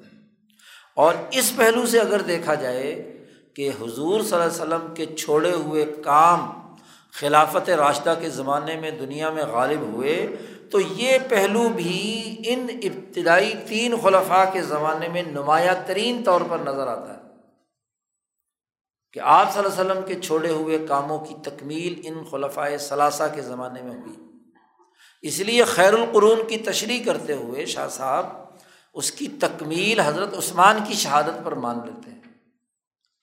[0.95, 3.17] اور اس پہلو سے اگر دیکھا جائے
[3.55, 6.45] کہ حضور صلی اللہ علیہ وسلم کے چھوڑے ہوئے کام
[7.13, 10.35] خلافت راشدہ کے زمانے میں دنیا میں غالب ہوئے،
[10.71, 16.57] تو یہ پہلو بھی ان ابتدائی تین خلفاء کے زمانے میں نمایاں ترین طور پر
[16.59, 17.32] نظر آتا ہے۔
[19.13, 23.23] کہ آپ صلی اللہ علیہ وسلم کے چھوڑے ہوئے کاموں کی تکمیل ان خلفۂ ثلاثہ
[23.35, 24.15] کے زمانے میں ہوئی۔
[25.21, 28.25] اس لیے خیر القرون کی تشریح کرتے ہوئے شاہ صاحب
[28.93, 32.21] اس کی تکمیل حضرت عثمان کی شہادت پر مان لیتے ہیں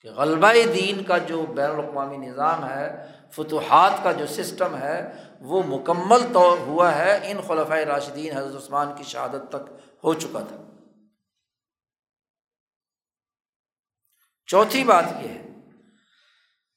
[0.01, 5.63] کہ غلبہ دین کا جو بین الاقوامی نظام ہے، فتوحات کا جو سسٹم ہے، وہ
[5.67, 9.71] مکمل طور ہوا ہے ان خلفۂ راشدین حضرت عثمان کی شہادت تک
[10.03, 10.63] ہو چکا تھا۔
[14.45, 15.50] چوتھی بات یہ ہے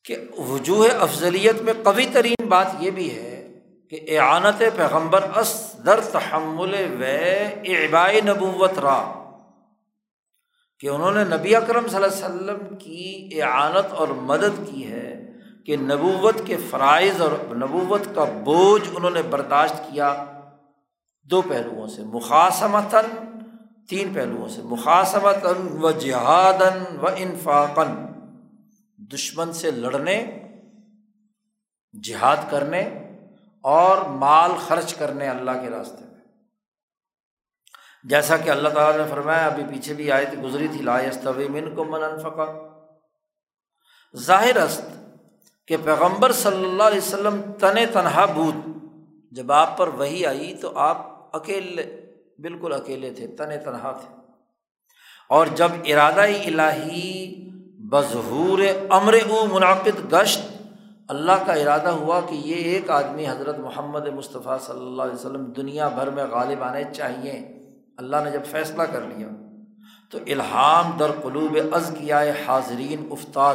[0.05, 0.17] کہ
[0.49, 3.31] وجوہ افضلیت میں قوی ترین بات یہ بھی ہے
[3.93, 5.53] کہ اعانت پیغمبر اس
[5.87, 7.05] در تحمل و
[7.75, 8.99] ابائے نبوت را،
[10.81, 15.11] کہ انہوں نے نبی اکرم صلی اللہ علیہ وسلم کی اعانت اور مدد کی ہے
[15.67, 20.15] کہ نبوت کے فرائض اور نبوت کا بوجھ انہوں نے برداشت کیا
[21.29, 23.05] دو پہلوؤں سے، مخاصمتاً،
[23.89, 27.95] تین پہلوؤں سے، مخاصمتاً و جہادن و انفاقن
[29.13, 30.43] دشمن سے لڑنے،
[32.03, 32.81] جہاد کرنے
[33.63, 36.15] اور مال خرچ کرنے اللہ کے راستے میں۔
[38.05, 40.85] جیسا کہ اللہ تعالیٰ نے فرمایا، ابھی پیچھے بھی آئے تھی گزری تھی
[41.25, 42.45] طوی من کو من انفقا
[44.17, 44.83] ظاہر است
[45.67, 48.55] کہ پیغمبر صلی اللہ علیہ وسلم تن تنہا بود۔
[49.33, 50.97] جب آپ پر وہی آئی تو آپ
[51.37, 52.01] اکیلے،
[52.39, 54.17] بالکل اکیلے تھے تن تنہا تھے۔
[55.29, 57.44] اور جب ارادہ الہی
[57.95, 58.59] بظہور
[58.91, 60.41] امر او منعقد گشت
[61.09, 65.45] اللہ کا ارادہ ہوا کہ یہ ایک آدمی حضرت محمد مصطفیٰ صلی اللہ علیہ وسلم
[65.45, 67.33] دنیا بھر میں غالب آنے چاہیے۔
[67.97, 69.29] اللہ نے جب فیصلہ کر لیا
[70.11, 73.55] تو الہام در قلوب از کیا حاضرین افتاد۔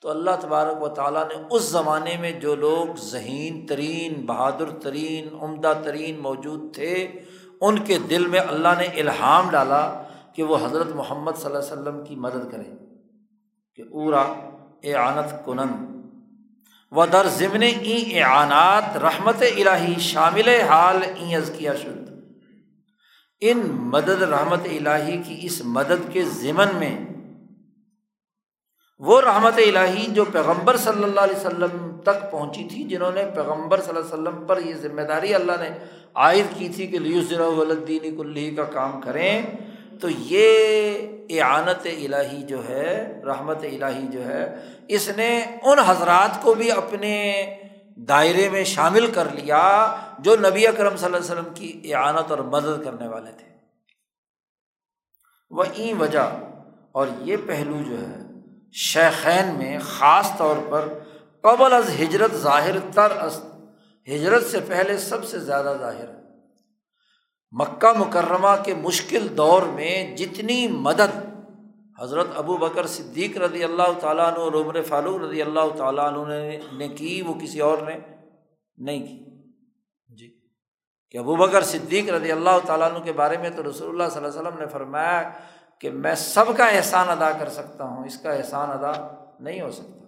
[0.00, 5.36] تو اللہ تبارک و تعالیٰ نے اس زمانے میں جو لوگ ذہین ترین، بہادر ترین،
[5.40, 7.08] عمدہ ترین موجود تھے،
[7.60, 11.72] ان کے دل میں اللہ نے الہام ڈالا کہ وہ حضرت محمد صلی اللہ علیہ
[11.72, 12.81] وسلم کی مدد کریں۔
[13.76, 14.22] کہ اورا
[14.82, 15.90] اعانت کنند
[16.92, 21.02] و در ضمن ای اعانات رحمت الہی شامل حال
[21.36, 22.10] از کیا شد۔
[23.40, 26.98] ان مدد رحمت الہی کی اس مدد کے ضمن میں
[28.98, 33.80] وہ رحمت الہی جو پیغمبر صلی اللہ علیہ وسلم تک پہنچی تھی، جنہوں نے پیغمبر
[33.80, 35.78] صلی اللہ علیہ وسلم پر یہ ذمہ داری اللہ نے
[36.14, 39.42] عائد کی تھی کہ لیوسر ولدینی کلی کا کام کریں۔
[40.02, 46.54] تو یہ اعانت الہی جو ہے، رحمت الہی جو ہے، اس نے ان حضرات کو
[46.54, 47.14] بھی اپنے
[47.96, 52.38] دائرے میں شامل کر لیا جو نبی اکرم صلی اللہ علیہ وسلم کی اعانت اور
[52.38, 53.46] مدد کرنے والے تھے۔
[55.50, 56.30] وہ این وجہ،
[56.92, 58.18] اور یہ پہلو جو ہے،
[58.72, 60.88] شیخین میں خاص طور پر
[61.40, 63.44] قبل از ہجرت ظاہر تر است
[64.08, 66.21] ہجرت سے پہلے سب سے زیادہ ظاہر۔ ہے
[67.52, 71.32] مکہ مکرمہ کے مشکل دور میں جتنی مدد
[72.00, 76.34] حضرت ابو بکر صدیق رضی اللہ تعالیٰ عنہ اور عمر فاروق رضی اللہ تعالیٰ عنہ
[76.72, 77.98] نے کی، وہ کسی اور نے؟
[78.76, 79.24] نہیں کی۔
[80.14, 80.40] جی۔
[81.10, 84.24] کہ ابو بکر صدیق رضی اللہ تعالیٰ عنہ کے بارے میں تو رسول اللہ صلی
[84.24, 85.30] اللہ علیہ وسلم نے فرمایا
[85.80, 88.92] کہ میں سب کا احسان ادا کر سکتا ہوں، اس کا احسان ادا
[89.40, 90.01] نہیں ہو سکتا۔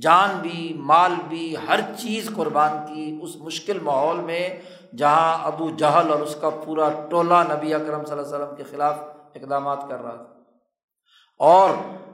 [0.00, 4.48] جان بھی، مال بھی، ہر چیز قربان کی اس مشکل ماحول میں
[4.96, 8.62] جہاں ابو جہل اور اس کا پورا ٹولہ نبی اکرم صلی اللہ علیہ وسلم کے
[8.62, 8.98] خلاف
[9.34, 10.24] اقدامات کر رہا تھا۔
[11.38, 11.70] اور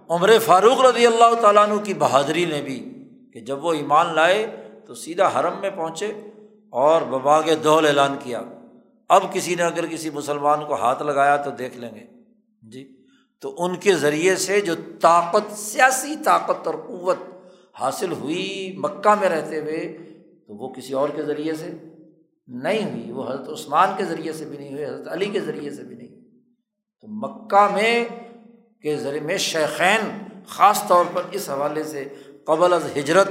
[0.09, 4.71] عمر فاروق رضی اللہ تعالیٰ عنہ کی بہادری نے بھی کہ جب وہ ایمان لائے
[4.87, 6.07] تو سیدھا حرم میں پہنچے
[6.71, 8.43] اور بباغ دول اعلان کیا۔
[9.09, 12.05] اب کسی نے اگر کسی مسلمان کو ہاتھ لگایا تو دیکھ لیں گے۔
[12.63, 12.97] جی
[13.41, 17.17] تو ان کے ذریعے سے جو طاقت، سیاسی طاقت اور قوت
[17.81, 19.99] حاصل ہوئی مکہ میں رہتے ہوئے
[20.47, 21.71] تو وہ کسی اور کے ذریعے سے
[22.49, 25.71] نہیں ہوئی، وہ حضرت عثمان کے ذریعے سے بھی نہیں ہوئی حضرت علی کے ذریعے
[25.71, 26.09] سے بھی نہیں۔
[27.01, 28.05] تو مکہ میں
[28.83, 32.05] کے ذریعے میں شیخین خاص طور پر اس حوالے سے
[32.45, 33.29] قبل از ہجرت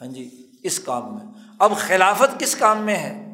[0.00, 3.26] ہاں جی اس کام میں۔ اب خلافت کس کام میں ہے؟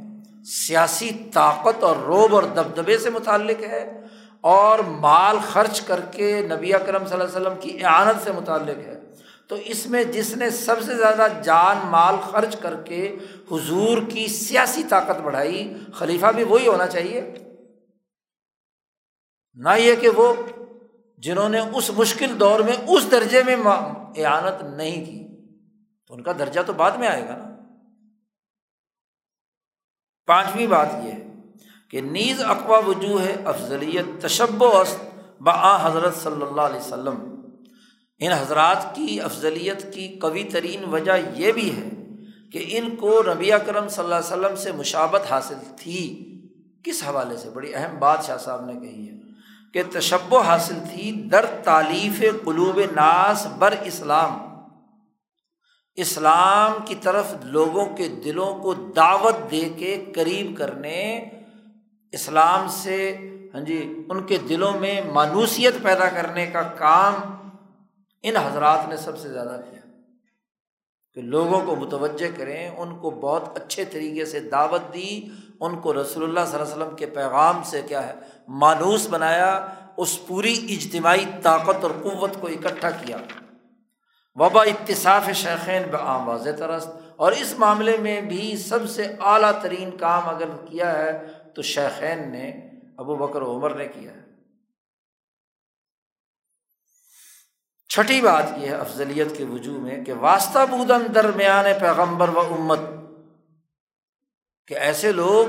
[0.44, 4.01] سیاسی طاقت اور روب اور دبدبے سے متعلق ہے
[4.40, 8.88] اور مال خرچ کر کے نبی اکرم صلی اللہ علیہ وسلم کی اعانت سے متعلق
[8.88, 9.06] ہے۔
[9.49, 13.16] تو اس میں جس نے سب سے زیادہ جان مال خرچ کر کے
[13.53, 17.34] حضور کی سیاسی طاقت بڑھائی، خلیفہ بھی وہی ہونا چاہیے۔
[19.55, 20.34] نہ یہ کہ وہ
[21.18, 23.57] جنہوں نے اس مشکل دور میں اس درجے میں
[24.16, 25.26] اعانت نہیں کی۔
[26.07, 27.44] تو ان کا درجہ تو بعد میں آئے گا نا۔
[30.26, 31.26] پانچویں بات یہ ہے
[31.90, 35.01] کہ نیز اقوا وجوہ ہے افضلیت تشب و است
[35.40, 37.36] با حضرت صلی اللہ علیہ وسلم۔
[38.19, 41.89] ان حضرات کی افضلیت کی قوی ترین وجہ یہ بھی ہے
[42.53, 46.23] کہ ان کو ربیہ کرم صلی اللہ علیہ وسلم سے مشابت حاصل تھی۔
[46.85, 49.14] کس حوالے سے؟ بڑی اہم بات شاہ صاحب نے کہی ہے
[49.75, 54.39] کہ تشب و حاصل تھی در تعلیف قلوب ناس بر اسلام۔
[55.95, 61.19] اسلام کی طرف لوگوں کے دلوں کو دعوت دے کے قریب کرنے،
[62.12, 63.17] اسلام سے
[63.55, 67.14] ہاں جی ان کے دلوں میں مانوسیت پیدا کرنے کا کام
[68.29, 69.81] ان حضرات نے سب سے زیادہ کیا
[71.14, 75.29] کہ لوگوں کو متوجہ کریں، ان کو بہت اچھے طریقے سے دعوت دی،
[75.61, 78.14] ان کو رسول اللہ صلی اللہ علیہ وسلم کے پیغام سے کیا ہے،
[78.49, 79.66] مانوس بنایا،
[79.97, 83.16] اس پوری اجتماعی طاقت اور قوت کو اکٹھا کیا۔
[84.35, 89.91] وبا اتصاف شیخین بعام واضح ترست۔ اور اس معاملے میں بھی سب سے اعلیٰ ترین
[89.91, 94.26] کام اگر کیا ہے، تو شیخین نے، ابو بکر عمر نے کیا ہے۔
[97.97, 102.80] چھٹی بات یہ ہے افضلیت کے وجوہ میں کہ واسطہ بودن درمیان پیغمبر و امت
[104.66, 105.47] کہ ایسے لوگ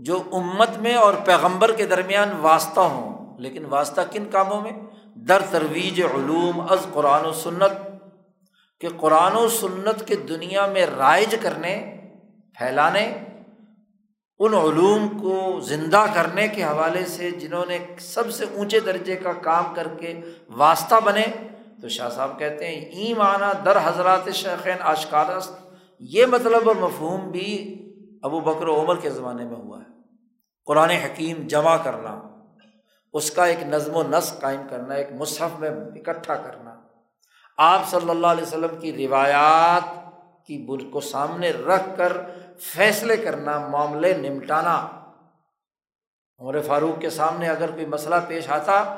[0.00, 4.72] جو امت میں اور پیغمبر کے درمیان واسطہ ہوں، لیکن واسطہ کن کاموں میں؟
[5.28, 7.72] در ترویج علوم از قرآن و سنت،
[8.80, 11.76] کہ قرآن و سنت کے دنیا میں رائج کرنے،
[12.56, 13.06] پھیلانے،
[14.40, 19.32] ان علوم کو زندہ کرنے کے حوالے سے جنہوں نے سب سے اونچے درجے کا
[19.42, 21.24] کام کر کے واسطہ بنے
[21.84, 25.52] تو شاہ صاحب کہتے ہیں ای معنی در حضرات شیخین آشکارست،
[26.00, 27.48] یہ مطلب اور مفہوم بھی
[28.22, 29.92] ابو بکر و عمر کے زمانے میں ہوا ہے۔
[30.66, 32.22] قرآن حکیم جمع کرنا،
[33.12, 36.80] اس کا ایک نظم و نسق قائم کرنا، ایک مصحف میں اکٹھا کرنا۔
[37.56, 39.94] آپ صلی اللہ علیہ وسلم کی روایات
[40.46, 42.12] کی بل کو سامنے رکھ کر
[42.58, 44.88] فیصلے کرنا، معاملے نمٹانا۔
[46.38, 48.94] عمر فاروق کے سامنے اگر کوئی مسئلہ پیش آتا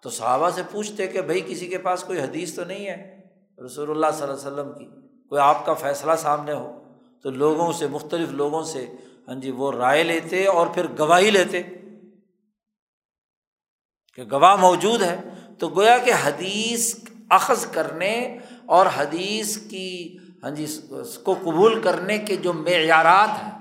[0.00, 3.20] تو صحابہ سے پوچھتے کہ بھائی کسی کے پاس کوئی حدیث تو نہیں ہے؟
[3.64, 4.84] رسول اللہ صلی اللہ علیہ وسلم کی،
[5.28, 6.82] کوئی آپ کا فیصلہ سامنے ہو؟
[7.22, 8.86] تو لوگوں سے، مختلف لوگوں سے
[9.28, 11.62] ہاں جی وہ رائے لیتے اور پھر گواہی لیتے
[14.14, 15.20] کہ گواہ موجود ہے۔
[15.58, 16.94] تو گویا کہ حدیث
[17.30, 23.57] اخذ کرنے اور حدیث کی ہاں جی اس کو قبول کرنے کے جو معیارات ہیں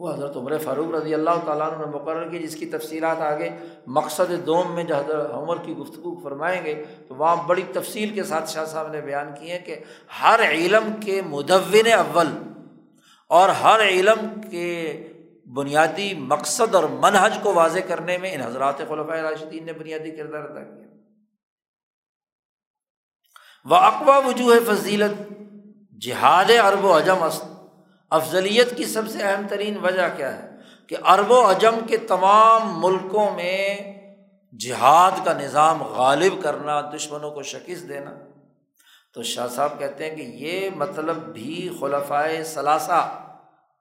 [0.00, 3.50] وہ حضرت عمر فاروق رضی اللہ تعالیٰ نے مقرر کی جس کی تفصیلات آگے
[3.86, 8.22] مقصد دوم میں جو حضرت عمر کی گفتگو فرمائیں گے، تو وہاں بڑی تفصیل کے
[8.22, 9.76] ساتھ شاہ صاحب نے بیان کی ہے کہ
[10.22, 12.26] ہر علم کے مدون اول
[13.28, 15.06] اور ہر علم کے
[15.46, 20.42] بنیادی مقصد اور منحج کو واضح کرنے میں ان حضرات خلفۂ راشدین نے بنیادی کردار
[20.42, 20.86] ادا کیا۔
[23.64, 25.32] وہ اقوا وجوہ فضیلت
[26.00, 27.44] جہاد ارب و عجم است
[28.10, 30.50] افضلیت کی سب سے اہم ترین وجہ کیا ہے؟
[30.86, 33.78] کہ ارب و عجم کے تمام ملکوں میں
[34.58, 38.14] جہاد کا نظام غالب کرنا، دشمنوں کو شکست دینا۔
[39.14, 43.22] تو شاہ صاحب کہتے ہیں کہ یہ مطلب بھی خلفۂ ثلاثہ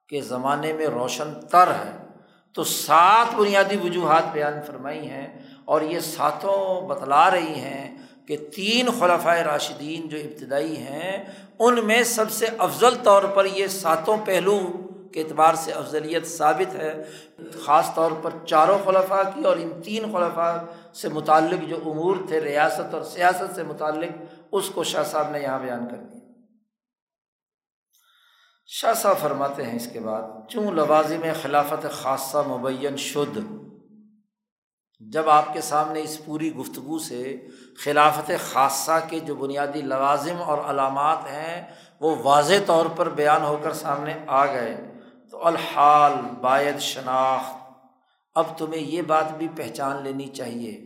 [0.07, 2.05] کے زمانے میں روشن تر ہے۔
[2.53, 5.27] تو سات بنیادی وجوہات بیان فرمائی ہیں
[5.65, 7.98] اور یہ ساتوں بتلا رہی ہیں
[8.30, 11.23] کہ تین خلفۂ راشدین جو ابتدائی ہیں،
[11.59, 14.59] ان میں سب سے افضل طور پر یہ ساتوں پہلو
[15.13, 17.03] کے اعتبار سے افضلیت ثابت ہے۔
[17.65, 20.57] خاص طور پر چاروں خلفاء کی اور ان تین خلفاء
[20.93, 24.21] سے متعلق جو امور تھے، ریاست اور سیاست سے متعلق،
[24.51, 26.19] اس کو شاہ صاحب نے یہاں بیان کر دیا۔
[28.65, 33.38] شاہ صاحب فرماتے ہیں اس کے بعد، چوں لوازم خلافت خاصہ مبین شد
[34.99, 37.47] جب آپ کے سامنے اس پوری گفتگو سے
[37.83, 43.57] خلافت خاصہ کے جو بنیادی لوازم اور علامات ہیں، وہ واضح طور پر بیان ہو
[43.63, 44.93] کر سامنے آ گئے۔
[45.31, 47.55] تو الحال باعد شناخت۔
[48.35, 50.81] اب تمہیں یہ بات بھی پہچان لینی چاہیے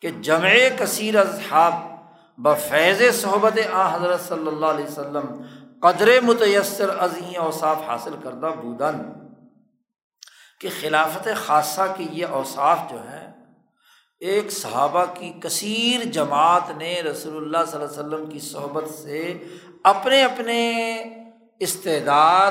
[0.00, 1.72] کہ جمع کثیر اصحاب
[2.38, 5.42] بفیض صحبت آ حضرت صلی اللہ علیہ وسلم
[5.82, 9.21] قدر متیسر عظیم اوصاف حاصل کردہ بودن۔
[10.62, 13.30] کہ خلافت خاصہ کی یہ اوصاف جو ہے
[14.20, 19.38] ایک صحابہ کی کثیر جماعت نے رسول اللہ صلی اللہ علیہ وسلم کی صحبت سے
[19.84, 20.96] اپنے اپنے
[21.60, 22.50] استعداد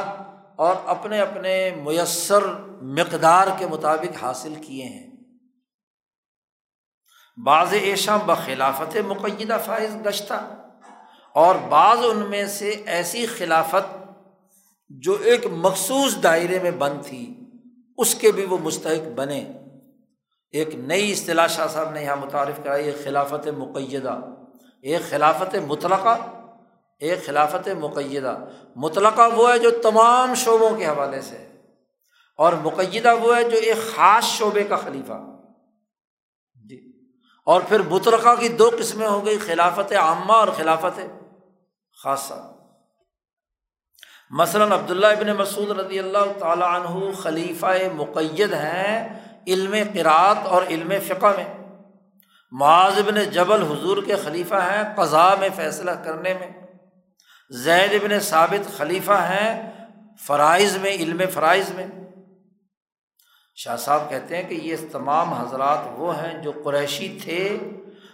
[0.56, 2.46] اور اپنے اپنے میسر
[2.82, 5.12] مقدار کے مطابق حاصل کیے ہیں۔
[7.46, 10.56] بعض ایشا بخلافت مقیدہ فائز گشتہ
[11.34, 13.98] اور بعض ان میں سے ایسی خلافت
[14.90, 17.38] جو ایک مخصوص دائرے میں بند تھی۔
[18.02, 19.46] اس کے بھی وہ مستحق بنے۔
[20.52, 24.20] ایک نئی اصطلاح شاہ صاحب نے یہاں متعارف کرائی، ایک خلافت مقیدہ،
[24.82, 26.18] ایک خلافت مطلقہ،
[27.00, 28.38] ایک خلافت مقیدہ۔
[28.76, 31.48] مطلقہ وہ ہے جو تمام شعبوں کے حوالے سے
[32.38, 35.26] اور مقیدہ وہ ہے جو ایک خاص شعبے کا خلیفہ۔
[36.70, 36.92] جی۔
[37.46, 41.00] اور پھر مطلقہ کی دو قسمیں ہو گئی، خلافت عامہ اور خلافت
[42.04, 42.61] خاصہ۔
[44.32, 50.94] مثلاً عبداللہ ابن مسعود رضی اللہ تعالیٰ عنہ خلیفہ مقید ہیں علم قرات اور علم
[51.08, 51.58] فقہ میں۔
[52.52, 56.48] معاذ ابن جبل حضور کے خلیفہ ہیں قضاء میں فیصلہ کرنے میں۔
[57.50, 59.72] زید ابن ثابت خلیفہ ہیں
[60.20, 61.88] فرائض میں، علم فرائض میں۔
[63.56, 67.58] شاہ صاحب کہتے ہیں کہ یہ تمام حضرات وہ ہیں جو قریشی تھے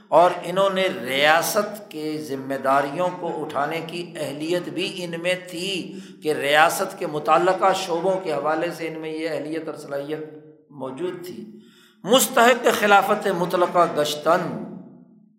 [0.09, 5.99] اور انہوں نے ریاست کے ذمہ داریوں کو اٹھانے کی اہلیت بھی ان میں تھی
[6.23, 10.19] کہ ریاست کے متعلقہ شعبوں کے حوالے سے ان میں یہ اہلیت اور صلاحیت
[10.69, 11.59] موجود تھی۔
[12.03, 14.63] مستحق خلافت مطلقہ گشتن۔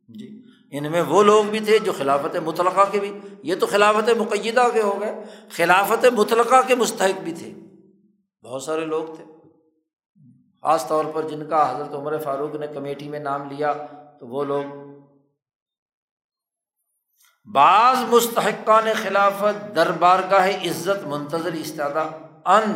[0.09, 3.13] جی ان میں وہ لوگ بھی تھے جو خلافت مطلقہ کے بھی،
[3.43, 5.15] یہ تو خلافت مقیدہ کے ہو گئے،
[5.51, 7.53] خلافت مطلقہ کے مستحق بھی تھے۔
[8.45, 9.25] بہت سارے لوگ تھے۔
[10.63, 13.75] خاص طور پر جن کا حضرت عمر فاروق نے کمیٹی میں نام لیا
[14.21, 14.65] تو وہ لوگ
[17.49, 22.03] بعض مستحقان خلافت دربار گاہ عزت منتظر استدا
[22.55, 22.73] ان،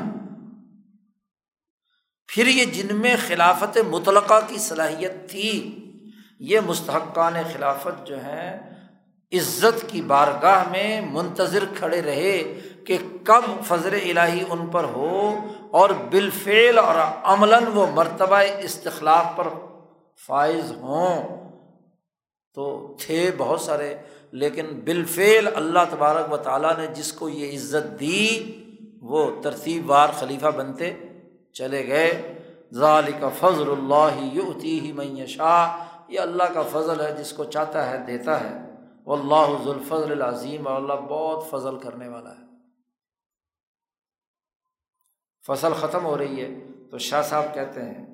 [2.28, 5.51] پھر یہ جن میں خلافت مطلقہ کی صلاحیت تھی،
[6.40, 8.53] یہ مستحقان خلافت جو ہیں،
[9.32, 12.36] عزت کی بارگاہ میں منتظر کھڑے رہے
[12.86, 15.34] کہ کب فضر الہی ان پر ہو
[15.72, 19.49] اور بالفعل اور عملاً وہ مرتبہ استخلاف پر
[20.17, 21.43] فائز ہوں۔
[22.55, 23.99] تو تھے بہت سارے،
[24.33, 28.53] لیکن بالفعل اللہ تبارک و تعالیٰ نے جس کو یہ عزت دی،
[29.01, 30.95] وہ ترتیب وار خلیفہ بنتے
[31.53, 32.39] چلے گئے۔
[32.75, 37.99] ظالق فضل اللہ یوتی ہی معیشہ یہ اللہ کا فضل ہے، جس کو چاہتا ہے،
[37.99, 38.59] دیتا ہے۔
[39.05, 42.43] وہ اللہ ذوالفضل العظیم، اور اللہ بہت فضل کرنے والا ہے۔
[45.47, 46.49] فصل ختم ہو رہی ہے
[46.91, 48.12] تو شاہ صاحب کہتے ہیں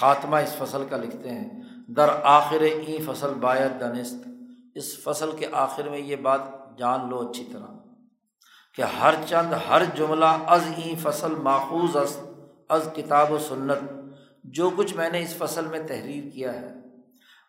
[0.00, 1.48] خاتمہ اس فصل کا لکھتے ہیں۔
[1.96, 4.26] در آخر ای فصل باید دنست
[4.74, 6.40] اس فصل کے آخر میں یہ بات
[6.78, 7.76] جان لو اچھی طرح
[8.76, 12.16] کہ ہر چند ہر جملہ از ای فصل ماخوذ از
[12.68, 13.80] از کتاب و سنت۔
[14.54, 16.72] جو کچھ میں نے اس فصل میں تحریر کیا ہے،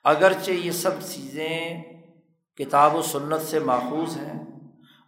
[0.06, 1.84] اگرچہ یہ سب چیزیں
[2.60, 4.40] کتاب و سنت سے ماخوذ ہیں،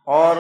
[0.08, 0.36] اور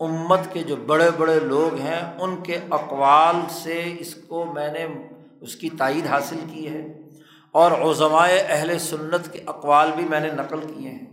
[0.00, 4.86] امت کے جو بڑے بڑے لوگ ہیں، ان کے اقوال سے اس کو میں نے
[5.40, 6.82] اس کی تائید حاصل کی ہے
[7.54, 11.06] اور عظمائے اہل سنت کے اقوال بھی میں نے نقل کیے ہیں۔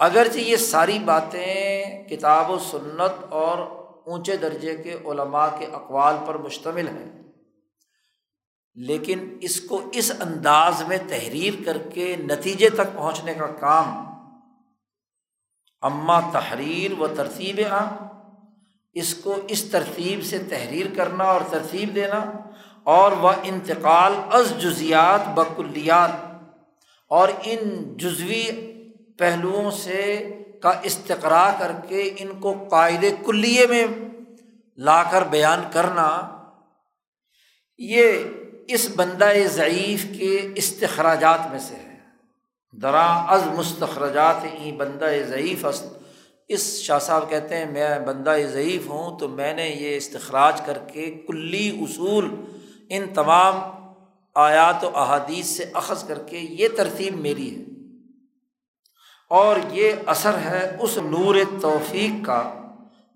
[0.00, 3.58] اگرچہ یہ ساری باتیں کتاب و سنت اور
[4.06, 7.10] اونچے درجے کے علماء کے اقوال پر مشتمل ہیں،
[8.76, 13.88] لیکن اس کو اس انداز میں تحریر کر کے نتیجے تک پہنچنے کا کام
[15.82, 17.84] اماں تحریر و ترتیب آ
[18.96, 22.24] اس کو اس ترتیب سے تحریر کرنا اور ترتیب دینا
[22.86, 26.10] اور وہ انتقال از جزیات بکلیات،
[27.10, 28.44] اور ان جزوی
[29.18, 30.02] پہلوؤں سے
[30.62, 33.86] کا استقرا کر کے ان کو قاعدے کلیے میں
[34.78, 36.08] لا کر بیان کرنا۔
[37.78, 38.18] یہ
[38.68, 41.98] اس بندہ ضعیف کے استخراجات میں سے ہے۔
[42.74, 45.64] درا از مستخرجات ای بندہ ضعیف
[46.50, 50.78] اس شاہ صاحب کہتے ہیں، میں بندہ ضعیف ہوں تو میں نے یہ استخراج کر
[50.92, 52.30] کے کلی اصول
[52.90, 53.54] ان تمام
[54.34, 57.62] آیات و احادیث سے اخذ کر کے یہ ترتیب میری ہے۔
[59.30, 62.54] اور یہ اثر ہے اس نور توفیق کا،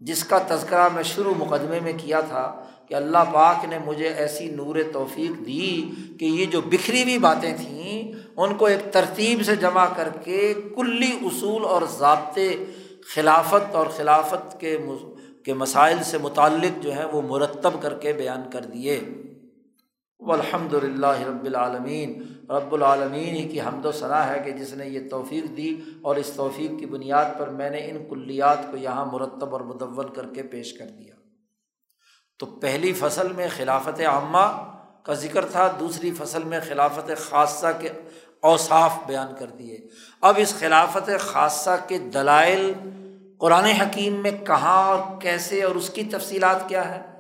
[0.01, 4.51] جس کا تذکرہ میں شروع مقدمے میں کیا تھا کہ اللہ پاک نے مجھے ایسی
[4.51, 9.57] نور توفیق دی کہ یہ جو بکھری ہوئی باتیں تھیں، ان کو ایک ترتیب سے
[9.57, 12.65] جمع کر کے کلی اصول اور ضابطے
[13.15, 14.79] خلافت اور خلافت کے
[15.45, 19.01] کے مسائل سے متعلق جو ہیں وہ مرتب کر کے بیان کر دیے۔
[20.21, 24.87] الحمد للہ رب العالمین۔ رب العالمین ہی کی حمد و ثناء ہے کہ جس نے
[24.87, 29.07] یہ توفیق دی اور اس توفیق کی بنیاد پر میں نے ان کلیات کو یہاں
[29.07, 31.15] مرتب اور مدول کر کے پیش کر دیا۔
[32.39, 37.89] تو پہلی فصل میں خلافت عامہ کا ذکر تھا، دوسری فصل میں خلافت خاصہ کے
[38.43, 39.79] اوصاف بیان کر دیے۔
[40.21, 42.73] اب اس خلافت خاصہ کے دلائل
[43.39, 47.14] قرآن حکیم میں کہاں اور کیسے اور اس کی تفصیلات کیا ہے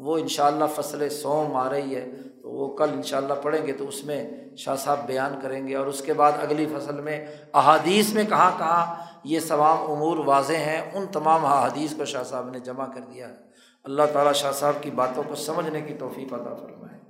[0.00, 2.06] وہ ان شاء اللہ فصل سوم آ رہی ہے،
[2.42, 5.68] تو وہ کل ان شاء اللہ پڑھیں گے، تو اس میں شاہ صاحب بیان کریں
[5.68, 10.16] گے اور اس کے بعد اگلی فصل میں احادیث میں کہاں کہاں یہ تمام امور
[10.16, 13.34] واضح ہیں، ان تمام احادیث کو شاہ صاحب نے جمع کر دیا ہے۔
[13.84, 17.00] اللہ تعالیٰ شاہ صاحب کی باتوں کو سمجھنے کی توفیق عطا فرمائے۔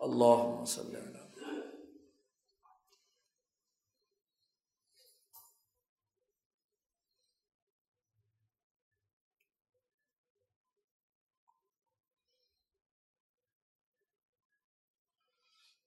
[0.00, 1.03] اللہ وسلم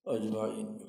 [0.09, 0.79] اجمعین